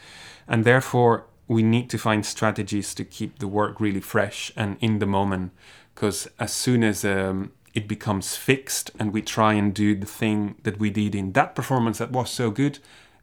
[0.46, 5.00] And therefore, we need to find strategies to keep the work really fresh and in
[5.00, 5.50] the moment.
[5.96, 10.56] Because as soon as um, it becomes fixed and we try and do the thing
[10.62, 12.78] that we did in that performance that was so good,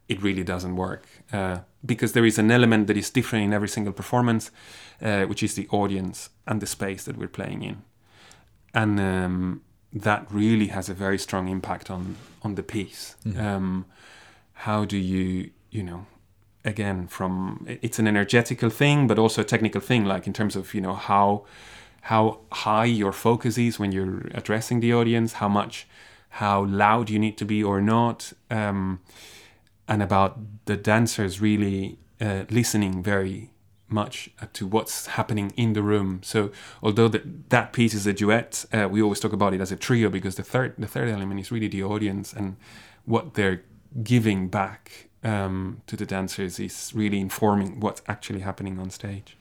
[0.08, 1.06] it really doesn't work.
[1.32, 4.50] Uh, because there is an element that is different in every single performance,
[5.00, 7.82] uh, which is the audience and the space that we're playing in
[8.76, 13.16] and um, that really has a very strong impact on on the piece.
[13.36, 13.86] Um,
[14.52, 16.06] how do you, you know,
[16.64, 20.74] again, from it's an energetical thing, but also a technical thing, like in terms of
[20.74, 21.46] you know how
[22.06, 25.88] how high your focus is when you're addressing the audience, how much,
[26.28, 29.00] how loud you need to be or not, um,
[29.88, 33.50] and about the dancers really uh, listening very
[33.88, 36.20] much to what's happening in the room.
[36.22, 39.72] So although that that piece is a duet, uh, we always talk about it as
[39.72, 42.56] a trio because the third the third element is really the audience and
[43.04, 43.62] what they're
[44.04, 49.36] giving back um, to the dancers is really informing what's actually happening on stage.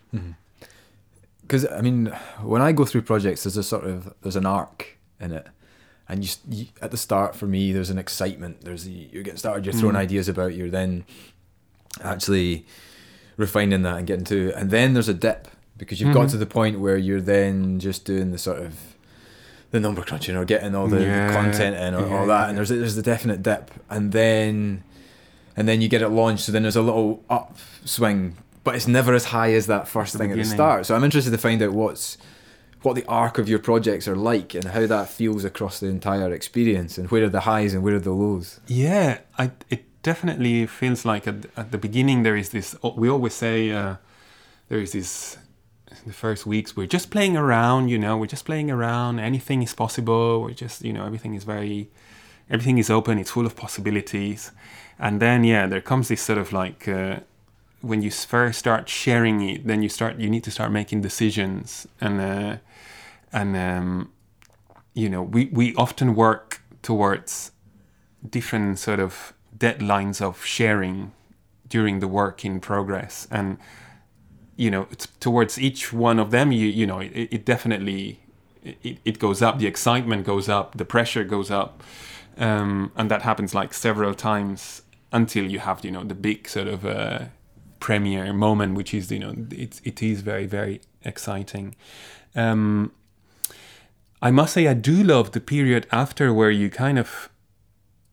[1.45, 2.07] Because I mean,
[2.41, 5.47] when I go through projects, there's a sort of there's an arc in it,
[6.09, 8.61] and you, you at the start for me, there's an excitement.
[8.61, 9.99] There's you're getting started, you're throwing Mm.
[9.99, 11.05] ideas about, you're then
[12.03, 12.65] actually
[13.37, 16.31] refining that and getting to, and then there's a dip because you've got Mhm.
[16.31, 18.77] to the point where you're then just doing the sort of
[19.71, 22.57] the number crunching or getting all the, Yeah, content in or yeah, all that, and
[22.57, 24.83] there's a, there's the definite dip, and then
[25.57, 29.13] and then you get it launched, so then there's a little upswing, but it's never
[29.13, 30.85] as high as that first thing at the start.
[30.85, 32.17] So I'm interested to find out what's
[32.81, 36.33] what the arc of your projects are like and how that feels across the entire
[36.33, 38.59] experience, and where are the highs and where are the lows.
[38.67, 42.75] Yeah, I, it definitely feels like at, at the beginning there is this.
[42.97, 43.95] We always say uh,
[44.67, 45.37] there is this.
[46.05, 49.19] The first weeks we're just playing around, you know, we're just playing around.
[49.19, 50.41] Anything is possible.
[50.41, 51.89] We're just, you know, everything is very,
[52.49, 53.17] everything is open.
[53.17, 54.51] It's full of possibilities.
[54.99, 57.21] And then yeah, there comes this sort of like uh,
[57.85, 61.87] when you first start sharing it, then you start you need to start making decisions.
[62.01, 62.57] And uh,
[63.31, 64.11] and um,
[64.93, 67.51] you know we we often work towards
[68.27, 71.11] different sort of deadlines of sharing
[71.69, 73.27] during the work in progress.
[73.29, 73.57] And
[74.55, 74.87] you know
[75.19, 78.19] towards each one of them you you know it, it definitely
[78.63, 81.83] it, it goes up the excitement goes up the pressure goes up.
[82.37, 86.67] Um, and that happens like several times until you have you know the big sort
[86.67, 87.25] of uh,
[87.87, 90.75] premiere moment which is you know it, it is very very
[91.11, 91.67] exciting
[92.35, 92.91] um,
[94.21, 97.29] I must say I do love the period after where you kind of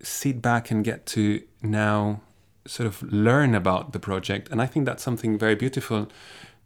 [0.02, 2.20] sit back and get to now
[2.66, 4.48] sort of learn about the project.
[4.50, 6.08] And I think that's something very beautiful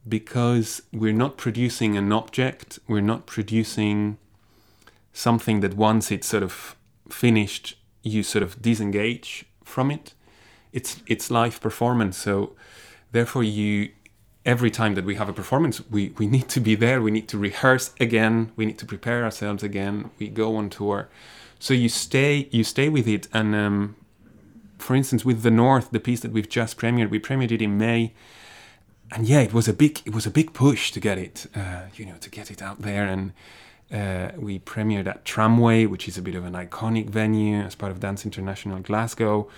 [0.09, 4.19] because we're not producing an object, we're not producing
[5.13, 6.77] something that once it's sort of
[7.09, 10.15] finished, you sort of disengage from it.
[10.73, 12.55] It's it's live performance, so
[13.13, 13.91] therefore you
[14.45, 17.27] every time that we have a performance, we, we need to be there, we need
[17.29, 21.09] to rehearse again, we need to prepare ourselves again, we go on tour.
[21.59, 23.29] So you stay you stay with it.
[23.33, 23.97] And um,
[24.79, 27.79] for instance, with the North, the piece that we've just premiered, we premiered it in
[27.79, 28.13] May,
[29.11, 31.83] and yeah, it was a big it was a big push to get it, uh,
[31.95, 33.07] you know, to get it out there.
[33.07, 33.33] And
[33.93, 37.93] uh, we premiered at Tramway, which is a bit of an iconic venue as part
[37.93, 39.49] of Dance International Glasgow,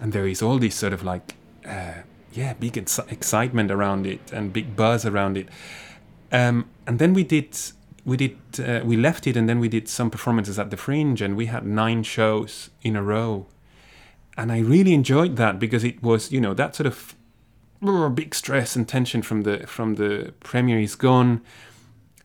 [0.00, 1.34] and there is all this sort of like,
[1.66, 2.02] uh,
[2.36, 5.48] yeah, big ex- excitement around it and big buzz around it.
[6.32, 7.56] Um, and then we did
[8.04, 11.20] we did uh, we left it and then we did some performances at the fringe
[11.20, 13.46] and we had nine shows in a row
[14.36, 17.14] and I really enjoyed that because it was you know that sort of
[18.14, 21.40] big stress and tension from the from the premiere is gone,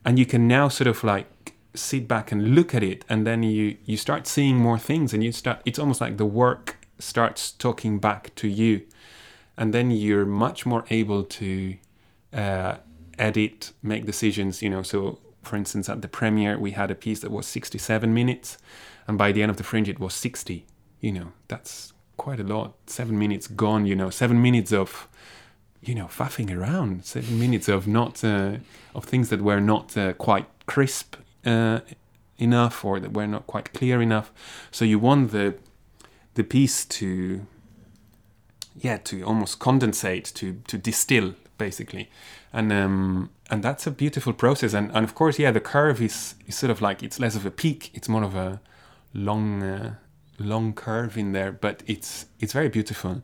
[0.04, 3.42] and you can now sort of like sit back and look at it, and then
[3.42, 5.60] you you start seeing more things, and you start.
[5.64, 8.82] It's almost like the work starts talking back to you,
[9.56, 11.76] and then you're much more able to
[12.32, 12.76] uh,
[13.18, 14.62] edit, make decisions.
[14.62, 18.12] You know, so for instance, at the premiere we had a piece that was 67
[18.12, 18.58] minutes,
[19.06, 20.66] and by the end of the fringe it was 60.
[21.00, 22.74] You know, that's quite a lot.
[22.86, 25.08] Seven minutes gone, you know, seven minutes of,
[25.80, 28.58] you know, faffing around, seven minutes of not, uh,
[28.94, 31.80] of things that were not uh, quite crisp uh,
[32.38, 34.32] enough or that were not quite clear enough.
[34.70, 35.56] So you want the,
[36.34, 37.46] the piece to,
[38.80, 42.10] yeah, to almost condensate, to, to distill, basically.
[42.52, 44.74] And, um, and that's a beautiful process.
[44.74, 47.46] And, and of course, yeah, the curve is, is sort of like, it's less of
[47.46, 48.60] a peak, it's more of a
[49.14, 49.94] long, uh,
[50.38, 53.22] long curve in there, but it's it's very beautiful.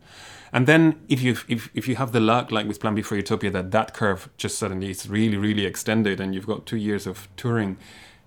[0.52, 3.16] And then if you if if you have the luck, like with Plan B for
[3.16, 7.06] Utopia, that that curve just suddenly is really really extended, and you've got two years
[7.06, 7.76] of touring,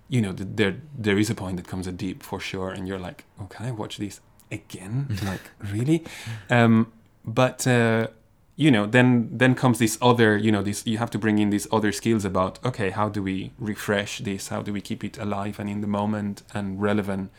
[0.09, 2.99] you know, there there is a point that comes a deep for sure, and you're
[2.99, 5.17] like, oh, can I watch these again?
[5.23, 6.03] like really?
[6.49, 6.91] Um,
[7.25, 8.07] but uh,
[8.55, 11.49] you know, then then comes this other, you know, this you have to bring in
[11.49, 14.49] these other skills about okay, how do we refresh this?
[14.49, 17.31] How do we keep it alive and in the moment and relevant?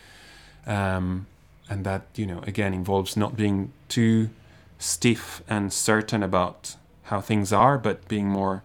[0.66, 1.27] Um,
[1.68, 4.31] and that you know again involves not being too
[4.79, 8.62] stiff and certain about how things are, but being more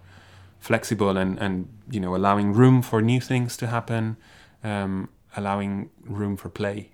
[0.59, 4.17] flexible and and you know allowing room for new things to happen,
[4.63, 6.89] um, allowing room for play.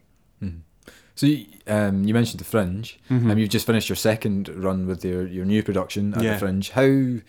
[1.15, 1.28] So
[1.67, 3.30] um, you mentioned the Fringe, mm-hmm.
[3.30, 6.34] and you've just finished your second run with your, your new production at yeah.
[6.34, 6.69] the Fringe.
[6.71, 7.19] How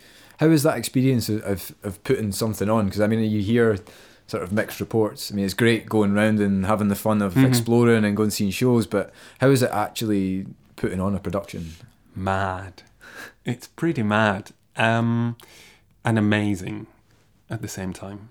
[0.41, 2.87] how is that experience of of putting something on?
[2.87, 3.79] Because I mean, you hear
[4.27, 5.31] sort of mixed reports.
[5.31, 7.45] I mean, it's great going around and having the fun of mm-hmm.
[7.45, 11.73] exploring and going seeing shows, but how is it actually putting on a production?
[12.15, 12.83] Mad.
[13.45, 14.53] It's pretty mad.
[14.77, 15.37] Um,
[16.05, 16.87] and amazing
[17.51, 18.31] at the same time.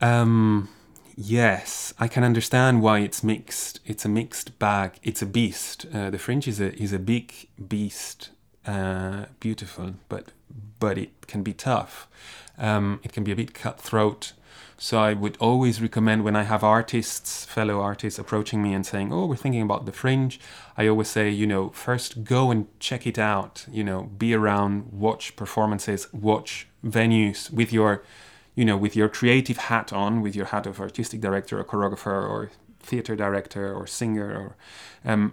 [0.00, 0.68] Um,
[1.16, 3.80] yes, I can understand why it's mixed.
[3.86, 4.92] It's a mixed bag.
[5.02, 5.86] It's a beast.
[5.92, 7.32] Uh, the Fringe is a is a big
[7.68, 8.30] beast.
[8.66, 10.32] Uh, beautiful, but
[10.78, 12.08] but it can be tough.
[12.58, 14.32] Um, it can be a bit cutthroat.
[14.82, 19.12] So I would always recommend when I have artists, fellow artists approaching me and saying,
[19.12, 20.40] "Oh, we're thinking about the fringe."
[20.76, 23.66] I always say, you know, first go and check it out.
[23.70, 28.02] You know, be around, watch performances, watch venues with your,
[28.54, 32.28] you know, with your creative hat on, with your hat of artistic director or choreographer
[32.28, 34.56] or theater director or singer or
[35.10, 35.32] um,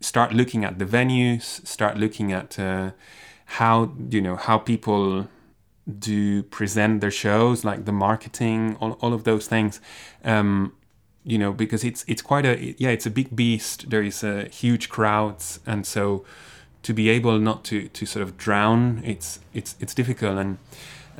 [0.00, 2.90] start looking at the venues, start looking at uh,
[3.44, 5.28] how you know how people
[5.98, 9.80] do present their shows, like the marketing, all, all of those things.
[10.24, 10.72] Um,
[11.24, 13.90] you know, because it's it's quite a yeah, it's a big beast.
[13.90, 16.24] There is a huge crowds, and so
[16.82, 20.38] to be able not to to sort of drown, it's it's it's difficult.
[20.38, 20.58] And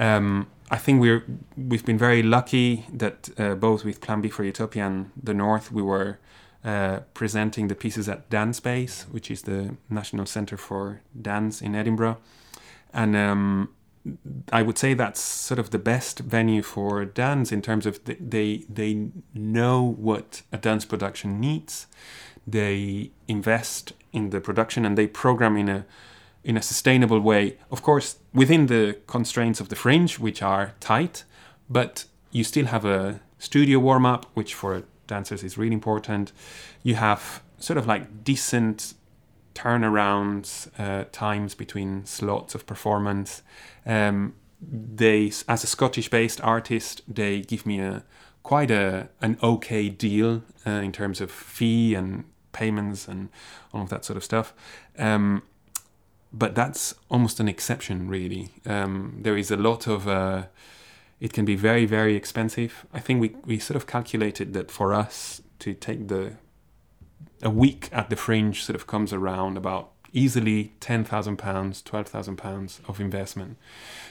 [0.01, 1.25] um, I think we're
[1.57, 5.71] we've been very lucky that uh, both with Plan B for Utopia and the North,
[5.71, 6.19] we were
[6.65, 11.75] uh, presenting the pieces at Dance Base, which is the National Centre for Dance in
[11.75, 12.19] Edinburgh,
[12.93, 13.69] and um,
[14.53, 18.65] I would say that's sort of the best venue for dance in terms of they
[18.69, 21.87] they know what a dance production needs.
[22.47, 25.85] they invest in the production and they program in a
[26.43, 27.59] in a sustainable way.
[27.71, 31.25] Of course, within the constraints of the fringe, which are tight,
[31.69, 36.33] but you still have a studio warm up, which for dancers is really important.
[36.83, 38.95] You have sort of like decent
[39.55, 43.43] turnarounds uh, times between slots of performance.
[43.85, 48.05] Um, they, as a Scottish-based artist, they give me a
[48.43, 53.29] quite a an okay deal uh, in terms of fee and payments and
[53.73, 54.55] all of that sort of stuff.
[54.99, 55.43] Um,
[56.33, 58.51] but that's almost an exception, really.
[58.67, 60.07] Um, there is a lot of.
[60.07, 60.45] Uh,
[61.21, 62.87] it can be very, very expensive.
[62.95, 66.33] I think we, we sort of calculated that for us to take the
[67.43, 72.09] a week at the fringe sort of comes around about easily ten thousand pounds, twelve
[72.09, 73.57] thousand pounds of investment.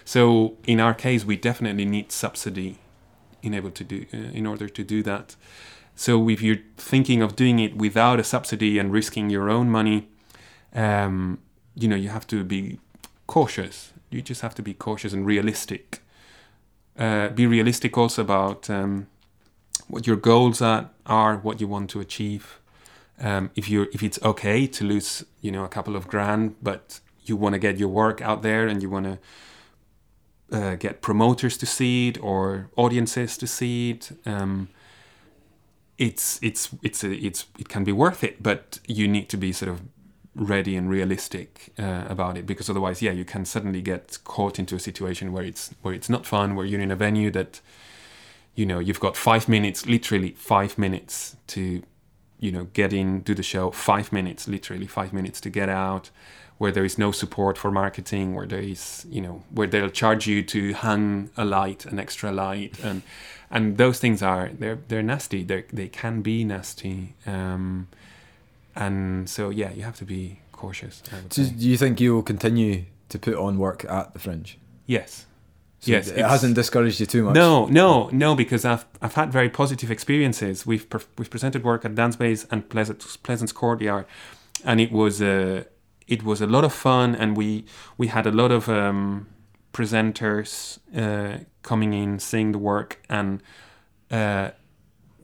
[0.06, 2.78] So in our case, we definitely need subsidy
[3.42, 5.36] in able to do uh, in order to do that.
[5.96, 10.08] So if you're thinking of doing it without a subsidy and risking your own money,
[10.74, 11.40] um,
[11.76, 12.80] you know you have to be
[13.28, 13.94] cautious.
[14.10, 16.02] You just have to be cautious and realistic.
[16.98, 19.08] Uh, be realistic also about um,
[19.88, 22.60] what your goals are, are, what you want to achieve.
[23.22, 27.00] Um, if you if it's okay to lose, you know, a couple of grand, but
[27.24, 29.18] you want to get your work out there and you want to
[30.52, 34.12] uh, get promoters to see it or audiences to see it.
[34.26, 34.70] Um,
[35.98, 39.52] it's it's it's a, it's it can be worth it, but you need to be
[39.52, 39.82] sort of
[40.40, 44.76] ready and realistic uh, about it because otherwise, yeah, you can suddenly get caught into
[44.76, 47.62] a situation where it's where it's not fun, where you're in a venue that
[48.56, 51.84] you know you've got five minutes, literally five minutes to
[52.40, 56.10] you know get in, do the show, five minutes, literally five minutes to get out
[56.60, 60.28] where there is no support for marketing, where there is, you know, where they'll charge
[60.28, 63.02] you to hang a light, an extra light, and
[63.50, 65.44] and those things are they're they're nasty.
[65.44, 67.88] They they can be nasty, um,
[68.80, 71.04] and so yeah, you have to be cautious.
[71.30, 74.58] So do you think you will continue to put on work at the Fringe?
[74.86, 75.26] Yes.
[75.82, 77.36] So yes, it hasn't discouraged you too much.
[77.36, 80.66] No, no, no, because I've I've had very positive experiences.
[80.66, 84.06] We've pre- we've presented work at Dance Base and Pleasance, Pleasance Courtyard,
[84.66, 85.64] and it was a uh,
[86.08, 87.66] it was a lot of fun, and we
[87.98, 89.28] we had a lot of um,
[89.72, 93.42] presenters uh, coming in, seeing the work, and
[94.12, 94.50] uh,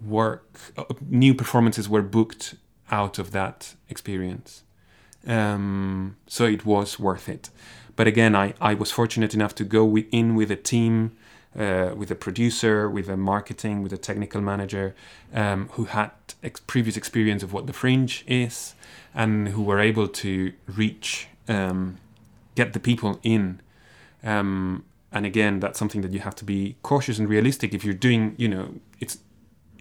[0.05, 2.55] work uh, new performances were booked
[2.91, 4.63] out of that experience.
[5.27, 7.49] Um, so it was worth it.
[7.95, 11.15] But again, I, I was fortunate enough to go in with a team,
[11.57, 14.93] uh, with a producer, with a marketing, with a technical manager
[15.33, 16.11] um, who had
[16.43, 18.75] ex- previous experience of what the fringe is
[19.13, 21.97] and who were able to reach, um,
[22.55, 23.61] get the people in.
[24.23, 27.73] Um, and again, that's something that you have to be cautious and realistic.
[27.73, 28.73] If you're doing, you know,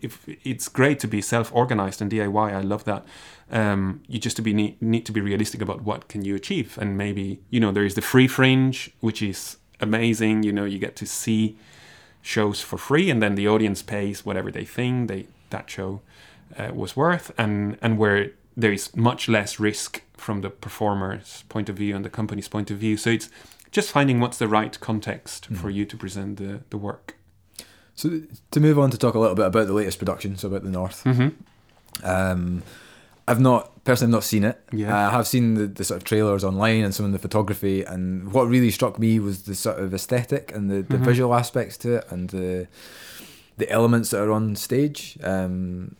[0.04, 2.52] if it's great to be self-organized and DIY.
[2.52, 3.04] I love that.
[3.50, 6.78] Um, you just to be need, need to be realistic about what can you achieve,
[6.78, 10.42] and maybe you know there is the free fringe, which is amazing.
[10.42, 11.56] You know, you get to see
[12.22, 16.00] shows for free, and then the audience pays whatever they think they that show
[16.58, 21.68] uh, was worth, and and where there is much less risk from the performer's point
[21.68, 22.96] of view and the company's point of view.
[22.96, 23.28] So it's
[23.70, 25.56] just finding what's the right context mm.
[25.56, 27.16] for you to present the, the work.
[27.94, 28.20] So
[28.50, 30.70] to move on to talk a little bit about the latest production, so about the
[30.70, 31.04] North.
[31.04, 31.28] Mm-hmm.
[32.06, 32.62] Um,
[33.26, 34.60] I've not personally I've not seen it.
[34.72, 34.94] Yeah.
[34.94, 37.82] Uh, I have seen the, the sort of trailers online and some of the photography,
[37.82, 41.04] and what really struck me was the sort of aesthetic and the, the mm-hmm.
[41.04, 42.66] visual aspects to it, and the
[43.56, 45.94] the elements that are on stage, um,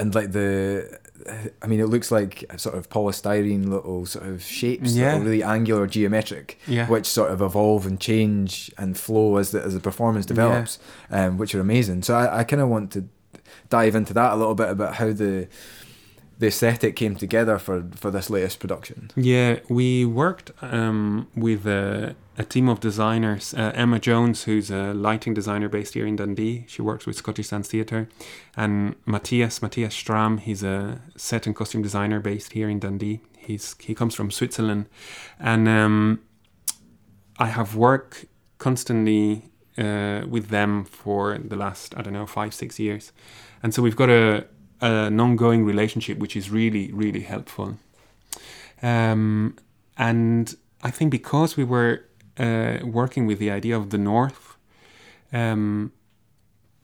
[0.00, 0.98] and like the
[1.62, 5.12] I mean, it looks like sort of polystyrene little sort of shapes yeah.
[5.12, 6.88] that are really angular, geometric, yeah.
[6.88, 10.78] which sort of evolve and change and flow as the as the performance develops,
[11.10, 11.26] yeah.
[11.26, 12.02] um, which are amazing.
[12.02, 13.06] So I, I kind of want to
[13.68, 15.48] dive into that a little bit about how the
[16.40, 19.10] the aesthetic came together for for this latest production.
[19.14, 23.54] Yeah, we worked um, with a, a, team of designers.
[23.54, 27.48] Uh, Emma Jones, who's a lighting designer based here in Dundee, she works with Scottish
[27.50, 28.08] Dance Theatre,
[28.56, 33.20] and Matthias Matthias Strahm, he's a set and costume designer based here in Dundee.
[33.36, 34.86] He's he comes from Switzerland,
[35.38, 36.20] and um,
[37.38, 38.24] I have worked
[38.56, 43.12] constantly uh, with them for the last I don't know five six years,
[43.62, 44.46] and so we've got a
[44.80, 47.76] an ongoing relationship, which is really, really helpful.
[48.82, 49.56] Um,
[49.96, 52.04] and I think because we were
[52.38, 54.56] uh, working with the idea of the North,
[55.32, 55.92] um,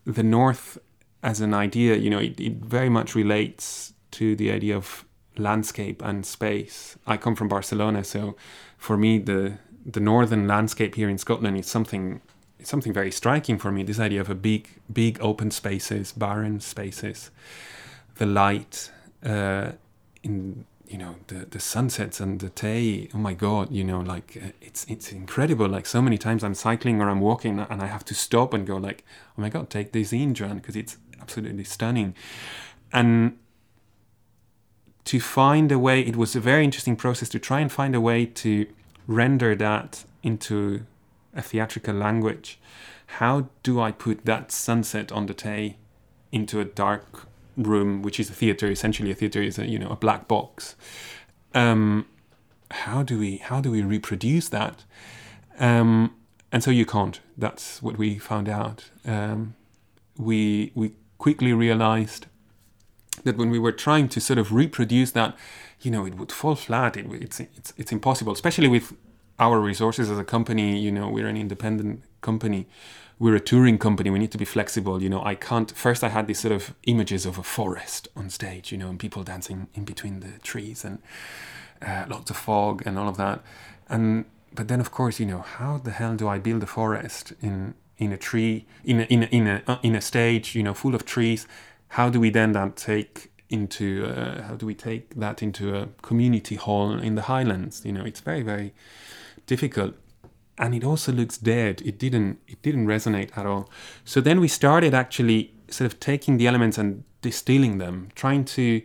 [0.04, 0.78] the North
[1.22, 5.04] as an idea, you know, it, it, very much relates to the idea of
[5.38, 6.96] landscape and space.
[7.06, 8.36] I come from Barcelona, so
[8.76, 12.20] for me, the the northern landscape here in Scotland is something
[12.62, 13.82] something very striking for me.
[13.82, 17.30] This idea of a big, big open spaces, barren spaces,
[18.16, 18.90] the light,
[19.24, 19.72] uh,
[20.22, 23.08] in you know the the sunsets and the Tay.
[23.14, 25.68] Oh my God, you know, like uh, it's it's incredible.
[25.68, 28.66] Like so many times I'm cycling or I'm walking and I have to stop and
[28.66, 29.04] go like,
[29.36, 32.14] oh my God, take this in, John, because it's absolutely stunning.
[32.92, 33.38] And
[35.04, 38.00] to find a way, it was a very interesting process to try and find a
[38.00, 38.66] way to
[39.06, 40.84] render that into
[41.34, 42.58] a theatrical language.
[43.18, 45.76] How do I put that sunset on the Tay
[46.32, 48.70] into a dark room, which is a theater?
[48.70, 50.76] Essentially, a theater is a you know a black box.
[51.54, 52.06] Um,
[52.70, 54.84] how do we how do we reproduce that?
[55.58, 56.14] Um,
[56.52, 57.20] and so you can't.
[57.36, 58.90] That's what we found out.
[59.04, 59.54] Um,
[60.16, 62.26] we we quickly realized
[63.24, 65.36] that when we were trying to sort of reproduce that,
[65.80, 66.96] you know, it would fall flat.
[66.96, 68.94] It, it's it's it's impossible, especially with
[69.38, 70.78] our resources as a company.
[70.78, 72.66] You know, we're an independent company.
[73.18, 74.10] We're a touring company.
[74.10, 75.02] We need to be flexible.
[75.02, 75.70] You know, I can't.
[75.70, 78.72] First, I had these sort of images of a forest on stage.
[78.72, 80.98] You know, and people dancing in between the trees and
[81.80, 83.42] uh, lots of fog and all of that.
[83.88, 87.32] And but then, of course, you know, how the hell do I build a forest
[87.40, 90.62] in in a tree in a, in a, in a, uh, in a stage you
[90.62, 91.46] know full of trees
[91.88, 95.88] how do we then that take into uh, how do we take that into a
[96.02, 98.74] community hall in the highlands you know it's very very
[99.46, 99.94] difficult
[100.58, 101.82] and it also looks dead.
[101.84, 103.68] It didn't it didn't resonate at all.
[104.04, 108.82] So then we started actually sort of taking the elements and distilling them trying to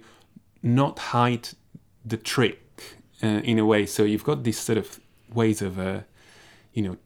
[0.63, 1.49] not hide
[2.05, 2.59] the trick
[3.24, 3.86] uh, in a way.
[3.86, 4.99] So you've got these sort of
[5.34, 6.01] ways of uh,
[6.74, 6.97] you know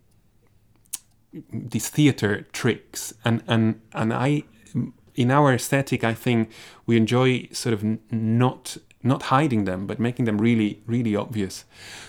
[1.51, 3.13] these theater tricks.
[3.23, 4.43] And and and i
[5.15, 6.51] in our aesthetic i think
[6.85, 11.65] we enjoy sort of not not hiding them but making them really really obvious.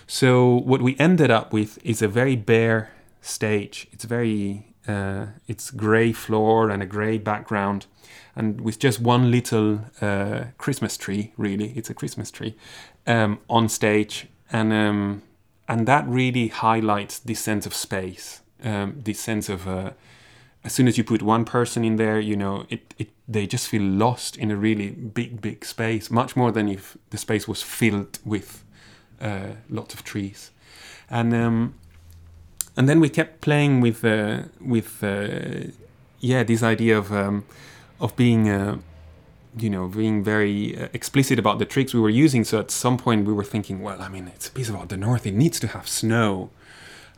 [0.06, 2.90] So what we ended up with is a very bare
[3.20, 3.86] stage.
[3.92, 7.86] It's very uh, it's gray floor and a gray background
[8.34, 11.72] and with just one little uh, christmas tree really.
[11.76, 12.54] It's a christmas tree
[13.06, 15.22] um, on stage and um,
[15.68, 19.90] and that really highlights this sense of space um, this sense of uh,
[20.66, 23.68] as soon as you put one person in there, you know, it, it they just
[23.68, 27.62] feel lost in a really big, big space, much more than if the space was
[27.62, 28.64] filled with
[29.20, 30.50] uh, lots of trees,
[31.08, 31.74] and um,
[32.76, 35.70] and then we kept playing with uh, with uh,
[36.18, 37.44] yeah this idea of um,
[38.00, 38.78] of being uh,
[39.56, 42.42] you know being very uh, explicit about the tricks we were using.
[42.44, 44.96] So at some point we were thinking, well, I mean, it's a piece about the
[44.96, 46.50] north; it needs to have snow.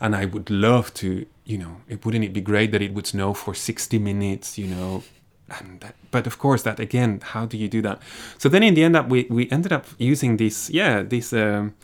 [0.01, 3.07] And I would love to, you know, it wouldn't it be great that it would
[3.07, 5.03] snow for 60 minutes, you know,
[5.81, 8.03] that, but of course that again, how do you do that?
[8.37, 11.75] So then in the end up we, we ended up using this, yeah, this um,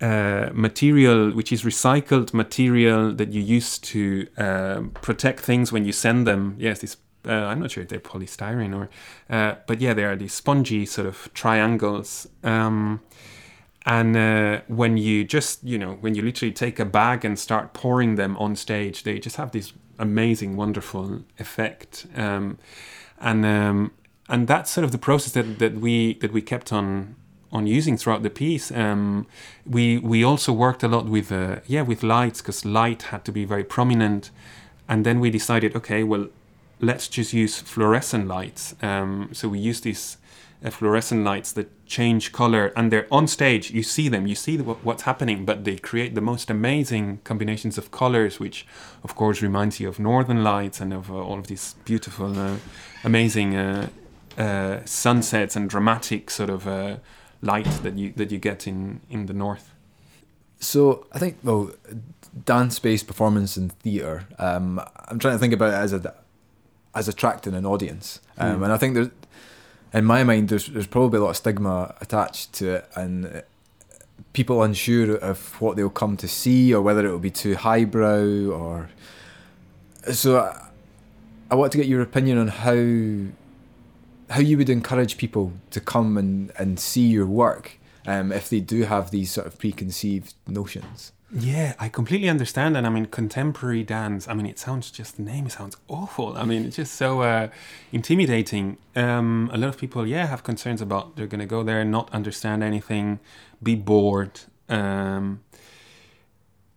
[0.00, 5.92] uh, material which is recycled material that you use to um, protect things when you
[5.92, 6.54] send them.
[6.56, 8.88] Yes, this uh, I'm not sure if they're polystyrene or,
[9.28, 12.28] uh, but yeah, they are these spongy sort of triangles.
[12.44, 13.00] Um,
[13.86, 17.72] and uh, when you just, you know, when you literally take a bag and start
[17.72, 22.06] pouring them on stage, they just have this amazing, wonderful effect.
[22.16, 22.58] Um,
[23.20, 23.92] and um,
[24.28, 27.14] and that's sort of the process that, that we that we kept on
[27.52, 28.72] on using throughout the piece.
[28.72, 29.28] Um,
[29.64, 33.32] we we also worked a lot with uh, yeah with lights because light had to
[33.32, 34.32] be very prominent,
[34.88, 36.26] and then we decided okay well
[36.80, 38.74] let's just use fluorescent lights.
[38.82, 40.18] Um, so we use these
[40.70, 43.70] fluorescent lights that change color and they're on stage.
[43.70, 44.26] You see them.
[44.26, 48.66] You see what's happening but they create the most amazing combinations of colors which
[49.04, 52.56] of course reminds you of northern lights and of uh, all of these beautiful uh,
[53.04, 53.88] amazing uh,
[54.38, 56.96] uh sunsets and dramatic sort of uh,
[57.42, 59.72] light that you that you get in in the north.
[60.58, 61.70] So i think well
[62.44, 64.78] dance based performance in theater um,
[65.08, 66.14] i'm trying to think about it as a
[66.94, 68.20] as attracting an audience.
[68.38, 68.64] Um, mm.
[68.64, 69.10] and i think there's
[69.92, 73.42] in my mind, there's there's probably a lot of stigma attached to it, and
[74.32, 78.50] people unsure of what they'll come to see or whether it will be too highbrow
[78.50, 78.90] or.
[80.12, 80.68] So, I,
[81.50, 83.32] I want to get your opinion on how
[84.30, 88.60] how you would encourage people to come and, and see your work um, if they
[88.60, 91.12] do have these sort of preconceived notions.
[91.38, 92.78] Yeah, I completely understand.
[92.78, 96.34] And I mean, contemporary dance, I mean, it sounds just, the name sounds awful.
[96.34, 97.48] I mean, it's just so uh,
[97.92, 98.78] intimidating.
[98.94, 101.90] Um, a lot of people, yeah, have concerns about they're going to go there and
[101.90, 103.20] not understand anything,
[103.62, 104.40] be bored.
[104.70, 105.42] Um,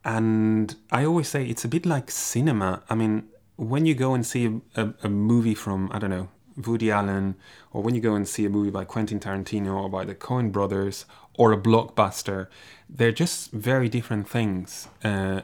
[0.03, 2.83] and I always say it's a bit like cinema.
[2.89, 4.45] I mean, when you go and see
[4.75, 6.27] a, a, a movie from, I don't know,
[6.67, 7.35] Woody Allen,
[7.71, 10.51] or when you go and see a movie by Quentin Tarantino or by the Coen
[10.51, 11.05] brothers,
[11.39, 12.47] or a blockbuster,
[12.89, 14.89] they're just very different things.
[15.03, 15.41] Uh,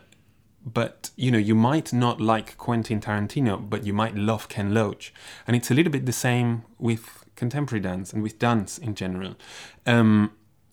[0.66, 5.14] but you know, you might not like Quentin Tarantino, but you might love Ken Loach,
[5.48, 9.36] and it's a little bit the same with contemporary dance and with dance in general,
[9.86, 10.32] um,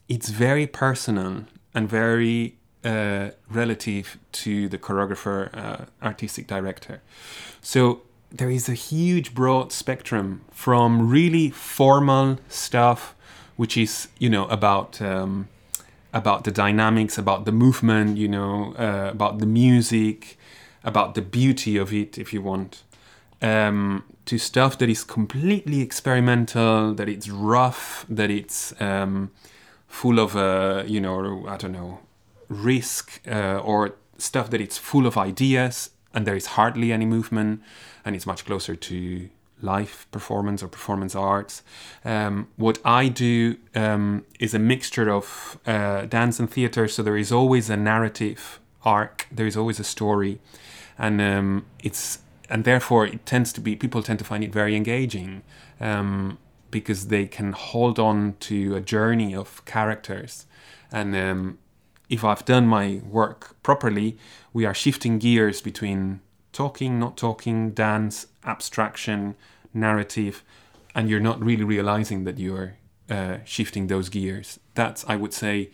[0.08, 1.44] it's very personal
[1.74, 7.00] and very uh, relative to the choreographer, uh, artistic director.
[7.60, 13.14] So there is a huge broad spectrum from really formal stuff,
[13.62, 15.46] which is you know about um,
[16.12, 20.36] about the dynamics, about the movement, you know, uh, about the music,
[20.82, 22.82] about the beauty of it, if you want,
[23.40, 29.30] um, to stuff that is completely experimental, that it's rough, that it's um,
[29.86, 32.00] full of, uh, you know, I don't know,
[32.48, 37.62] risk, uh, or stuff that it's full of ideas and there is hardly any movement,
[38.04, 39.28] and it's much closer to
[39.62, 41.62] live performance or performance arts.
[42.04, 47.16] Um, what I do um, is a mixture of uh, dance and theater, so there
[47.16, 50.40] is always a narrative arc, there is always a story,
[50.98, 52.18] and um, it's
[52.50, 55.42] and therefore it tends to be people tend to find it very engaging
[55.80, 56.38] um,
[56.70, 60.46] because they can hold on to a journey of characters,
[60.90, 61.58] and um,
[62.08, 64.18] if I've done my work properly,
[64.52, 66.20] we are shifting gears between
[66.52, 69.34] talking, not talking, dance, abstraction,
[69.74, 70.42] narrative,
[70.94, 72.76] and you're not really realizing that you're
[73.10, 74.58] uh, shifting those gears.
[74.74, 75.70] That's, I would say,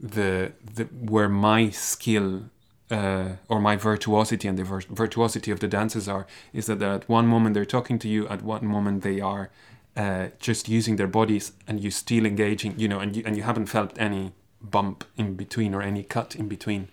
[0.00, 2.44] the, the where my skill
[2.90, 7.08] uh, or my virtuosity and the vir- virtuosity of the dancers are is that at
[7.08, 9.50] one moment they're talking to you, at one moment they are
[9.96, 13.42] uh, just using their bodies, and you still engaging, you know, and you and you
[13.42, 16.88] haven't felt any bump in between or any cut in between.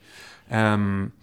[0.50, 1.14] Um,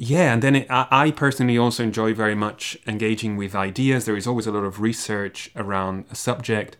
[0.00, 4.04] yeah, and then it, I, personally also enjoy very much engaging with ideas.
[4.04, 6.76] There is always a lot of research around a subject,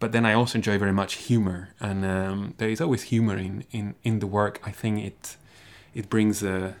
[0.00, 3.64] but then I also enjoy very much humor, and um, there is always humor in,
[3.72, 4.58] in, in the work.
[4.64, 5.36] I think it
[5.94, 6.74] it brings a,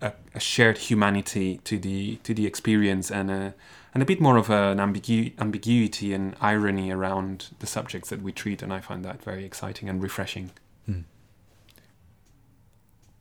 [0.00, 3.54] a, a shared humanity to the to the experience and a
[3.94, 8.32] and a bit more of an ambigu- ambiguity and irony around the subjects that we
[8.32, 10.50] treat, and I find that very exciting and refreshing.
[10.86, 11.02] Hmm.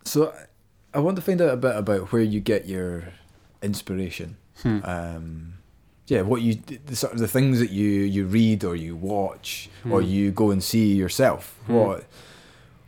[0.04, 0.34] So
[0.94, 3.06] I want to find out a bit about where you get your
[3.62, 4.38] inspiration.
[4.62, 4.80] Hmm.
[4.84, 5.54] Um,
[6.08, 9.70] yeah, what you the sort of the things that you you read or you watch
[9.90, 10.08] or Hmm.
[10.08, 11.56] you go and see yourself.
[11.68, 11.74] Hmm.
[11.74, 12.04] What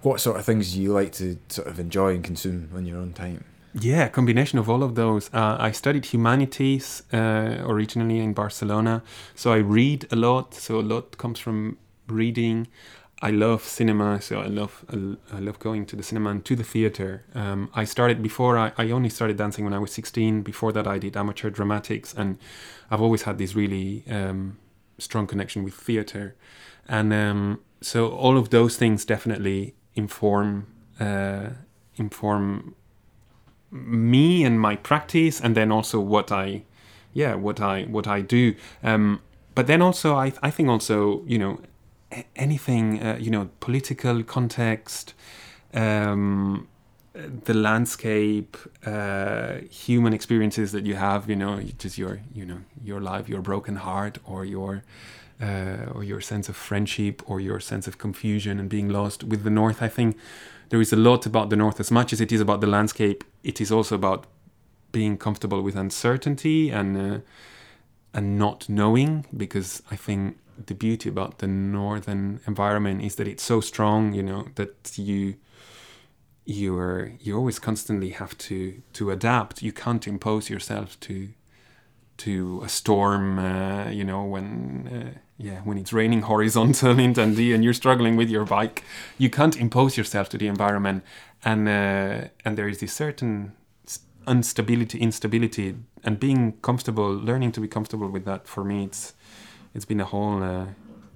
[0.01, 2.97] what sort of things do you like to sort of enjoy and consume on your
[2.97, 3.45] own time?
[3.74, 5.30] Yeah, a combination of all of those.
[5.34, 9.01] Uh, I studied humanities uh, originally in Barcelona,
[9.36, 10.54] so I read a lot.
[10.54, 11.78] So a lot comes from
[12.08, 12.68] reading.
[13.22, 14.84] I love cinema, so I love
[15.32, 17.24] I love going to the cinema and to the theater.
[17.34, 20.41] Um, I started before I, I only started dancing when I was 16.
[20.41, 22.38] Before that, I did amateur dramatics, and
[22.91, 24.57] I've always had this really um,
[24.97, 26.36] strong connection with theater,
[26.88, 30.68] and um, so all of those things definitely inform
[30.99, 31.49] uh,
[31.95, 32.76] inform
[33.72, 36.61] me and my practice and then also what i
[37.11, 38.53] yeah what i what i do
[38.84, 39.20] um
[39.55, 41.59] but then also i i think also you know
[42.36, 45.14] anything uh, you know political context
[45.74, 46.68] um
[47.45, 53.01] the landscape uh human experiences that you have you know just your you know your
[53.01, 54.84] life your broken heart or your
[55.41, 59.24] uh, or your sense of friendship or your sense of confusion and being lost.
[59.24, 60.18] With the north i think
[60.70, 61.80] there is a lot about the north.
[61.80, 64.26] As much as it is about the landscape it is also about
[64.91, 67.20] being comfortable with uncertainty and uh,
[68.14, 73.43] and not knowing because i think the beauty about the northern environment is that it's
[73.43, 75.36] so strong you know that you
[76.45, 79.62] you are you always constantly have to to adapt.
[79.62, 81.30] You can't impose yourself to
[82.18, 87.54] to a storm uh, you know when uh, yeah when it's raining horizontal in Dundee
[87.54, 88.84] and you're struggling with your bike.
[89.18, 91.04] You can't impose yourself to the environment.
[91.45, 93.54] And uh, and there is this certain
[94.28, 95.76] instability instability.
[96.04, 99.14] And being comfortable learning to be comfortable with that for me it's
[99.74, 100.65] it's been a whole uh,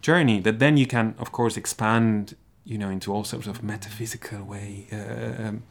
[0.02, 2.36] journey that then you can of course expand
[2.66, 5.64] you know into all sorts of metaphysical way uh, um,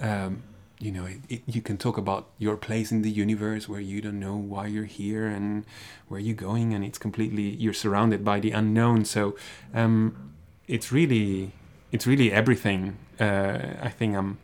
[0.00, 0.42] um,
[0.78, 4.00] you know it, it, you can talk about your place in the universe where you
[4.00, 5.64] don't know why you're here and
[6.08, 9.34] where you're going and it's completely you're surrounded by the unknown so
[9.74, 10.32] um,
[10.68, 11.52] it's really
[11.92, 14.38] it's really everything uh, i think i'm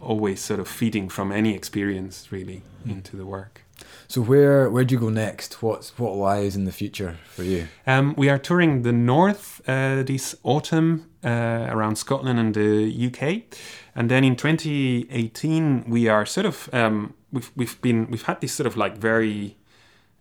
[0.00, 2.92] always sort of feeding from any experience really Mm.
[2.92, 3.60] into the work
[4.08, 5.62] So where where do you go next?
[5.62, 7.68] What's what lies in the future for you?
[7.86, 13.42] Um, we are touring the north uh, this autumn uh, around Scotland and the UK,
[13.94, 18.52] and then in 2018 we are sort of um, we've we've been we've had this
[18.52, 19.56] sort of like very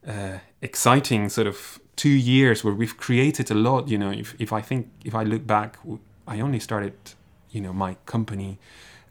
[0.08, 3.88] uh, exciting sort of two years where we've created a lot.
[3.88, 5.78] You know, if if I think if I look back,
[6.28, 6.94] I only started
[7.50, 8.60] you know my company.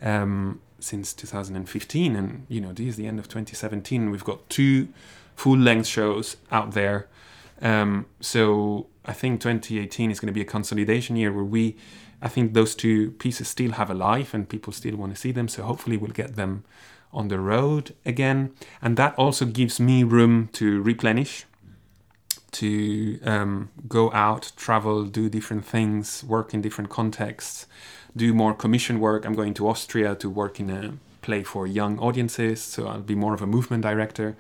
[0.01, 4.88] Um, since 2015 and you know this is the end of 2017 we've got two
[5.38, 7.06] full length shows out there.
[7.62, 11.76] Um, so I think 2018 is going to be a consolidation year where we,
[12.20, 15.30] I think those two pieces still have a life and people still want to see
[15.30, 15.46] them.
[15.46, 16.64] So hopefully we'll get them
[17.12, 18.52] on the road again,
[18.82, 21.46] and that also gives me room to replenish,
[22.50, 27.66] to um, go out, travel, do different things, work in different contexts,
[28.18, 29.24] do more commission work.
[29.24, 30.92] I'm going to Austria to work in a
[31.22, 34.36] play for young audiences, so I'll be more of a movement director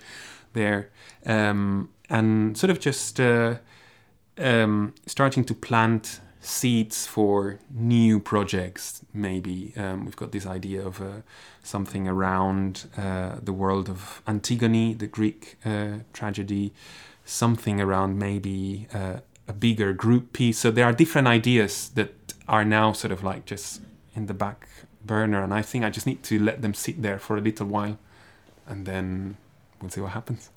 [0.52, 0.90] there,
[1.26, 3.56] um, and sort of just uh,
[4.38, 9.04] um, starting to plant seeds for new projects.
[9.12, 11.22] Maybe um, we've got this idea of uh,
[11.62, 16.72] something around uh, the world of Antigone, the Greek uh, tragedy,
[17.24, 20.58] something around maybe uh, a bigger group piece.
[20.58, 22.14] So there are different ideas that
[22.48, 23.82] are now sort of like just
[24.14, 24.68] in the back
[25.04, 27.66] burner, and I think I just need to let them sit there for a little
[27.66, 27.98] while,
[28.66, 29.36] and then
[29.80, 30.50] we'll see what happens.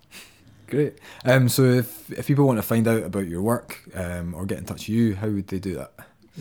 [0.68, 0.98] Great.
[1.26, 4.58] Um, so if if people want to find out about your work um, or get
[4.58, 5.92] in touch with you, how would they do that?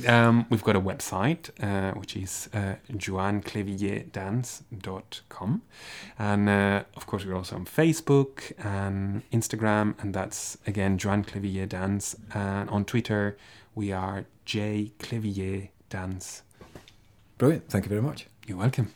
[0.06, 5.62] Um, we've got a website, uh, which is uh, joanclevilledance.com.
[6.18, 11.68] And uh, of course, we're also on Facebook and Instagram, and that's again Joanne Clevillé
[11.68, 12.14] Dance.
[12.32, 13.36] And on Twitter,
[13.74, 16.42] we are J Clevillé Dance.
[17.38, 17.68] Brilliant.
[17.68, 18.26] Thank you very much.
[18.46, 18.92] You're welcome.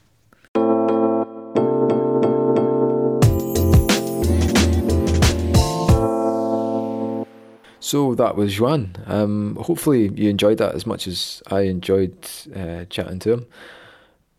[7.81, 8.97] So that was Juan.
[9.07, 12.17] Um, hopefully you enjoyed that as much as I enjoyed
[12.57, 13.47] uh, chatting to him.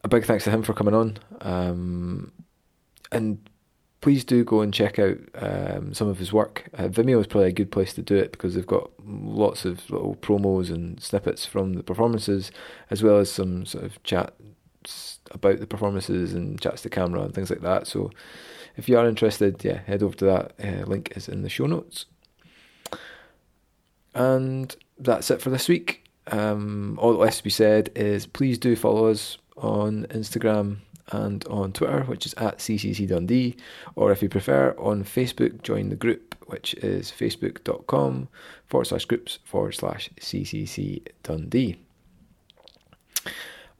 [0.04, 1.18] A big thanks to him for coming on.
[1.42, 2.32] Um,
[3.12, 3.38] and
[4.06, 6.70] please do go and check out um, some of his work.
[6.76, 9.90] Uh, Vimeo is probably a good place to do it because they've got lots of
[9.90, 12.52] little promos and snippets from the performances,
[12.92, 17.34] as well as some sort of chats about the performances and chats to camera and
[17.34, 17.88] things like that.
[17.88, 18.12] So
[18.78, 20.52] if you are interested, yeah, head over to that.
[20.64, 22.06] Uh, link is in the show notes.
[24.14, 26.08] And that's it for this week.
[26.28, 30.82] Um, all that left to be said is please do follow us on Instagram
[31.12, 33.56] and on Twitter, which is at CCC Dundee,
[33.96, 38.28] or if you prefer, on Facebook, join the group, which is facebook.com
[38.66, 41.78] forward slash groups forward slash CCC Dundee.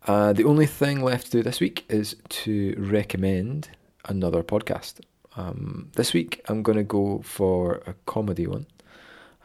[0.08, 3.70] Uh, the only thing left to do this week is to recommend
[4.06, 5.02] another podcast.
[5.36, 8.68] Um, this week I'm going to go for a comedy one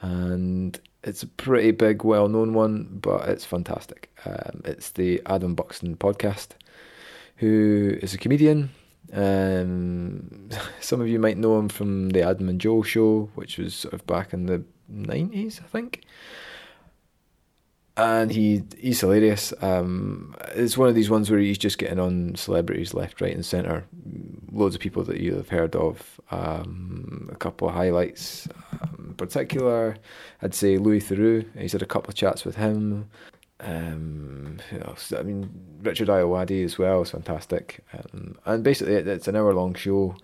[0.02, 4.10] and it's a pretty big, well known one, but it's fantastic.
[4.24, 6.48] Um, it's the Adam Buxton podcast,
[7.40, 8.70] who is a comedian.
[9.12, 13.74] Um, some of you might know him from the Adam and Joe show, which was
[13.74, 14.62] sort of back in the
[14.92, 16.02] 90s, I think.
[17.96, 19.52] And he he's hilarious.
[19.60, 23.44] Um, it's one of these ones where he's just getting on celebrities left, right, and
[23.44, 23.84] centre.
[24.52, 26.20] Loads of people that you have heard of.
[26.30, 28.48] Um, a couple of highlights
[28.80, 29.96] um, particular,
[30.40, 31.44] I'd say Louis Theroux.
[31.58, 33.10] He's had a couple of chats with him.
[33.60, 35.12] Um, who else?
[35.12, 35.50] I mean,
[35.82, 37.84] Richard Ayoade as well is fantastic.
[37.92, 40.16] Um, and basically, it's an hour long show,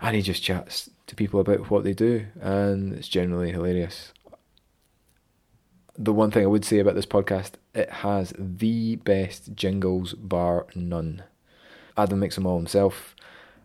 [0.00, 4.12] and he just chats to people about what they do, and it's generally hilarious.
[5.96, 10.66] The one thing I would say about this podcast, it has the best jingles, bar
[10.74, 11.24] none.
[11.96, 13.16] Adam makes them all himself,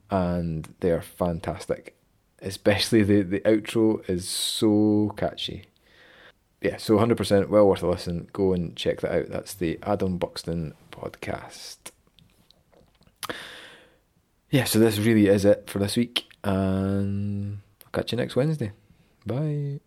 [0.09, 1.95] and they are fantastic
[2.43, 5.65] especially the, the outro is so catchy.
[6.63, 8.29] Yeah, so 100% well worth a listen.
[8.31, 9.27] Go and check that out.
[9.27, 11.77] That's the Adam Buxton podcast.
[14.49, 16.25] Yeah, so this really is it for this week.
[16.41, 18.71] And I'll catch you next Wednesday.
[19.25, 19.81] Bye.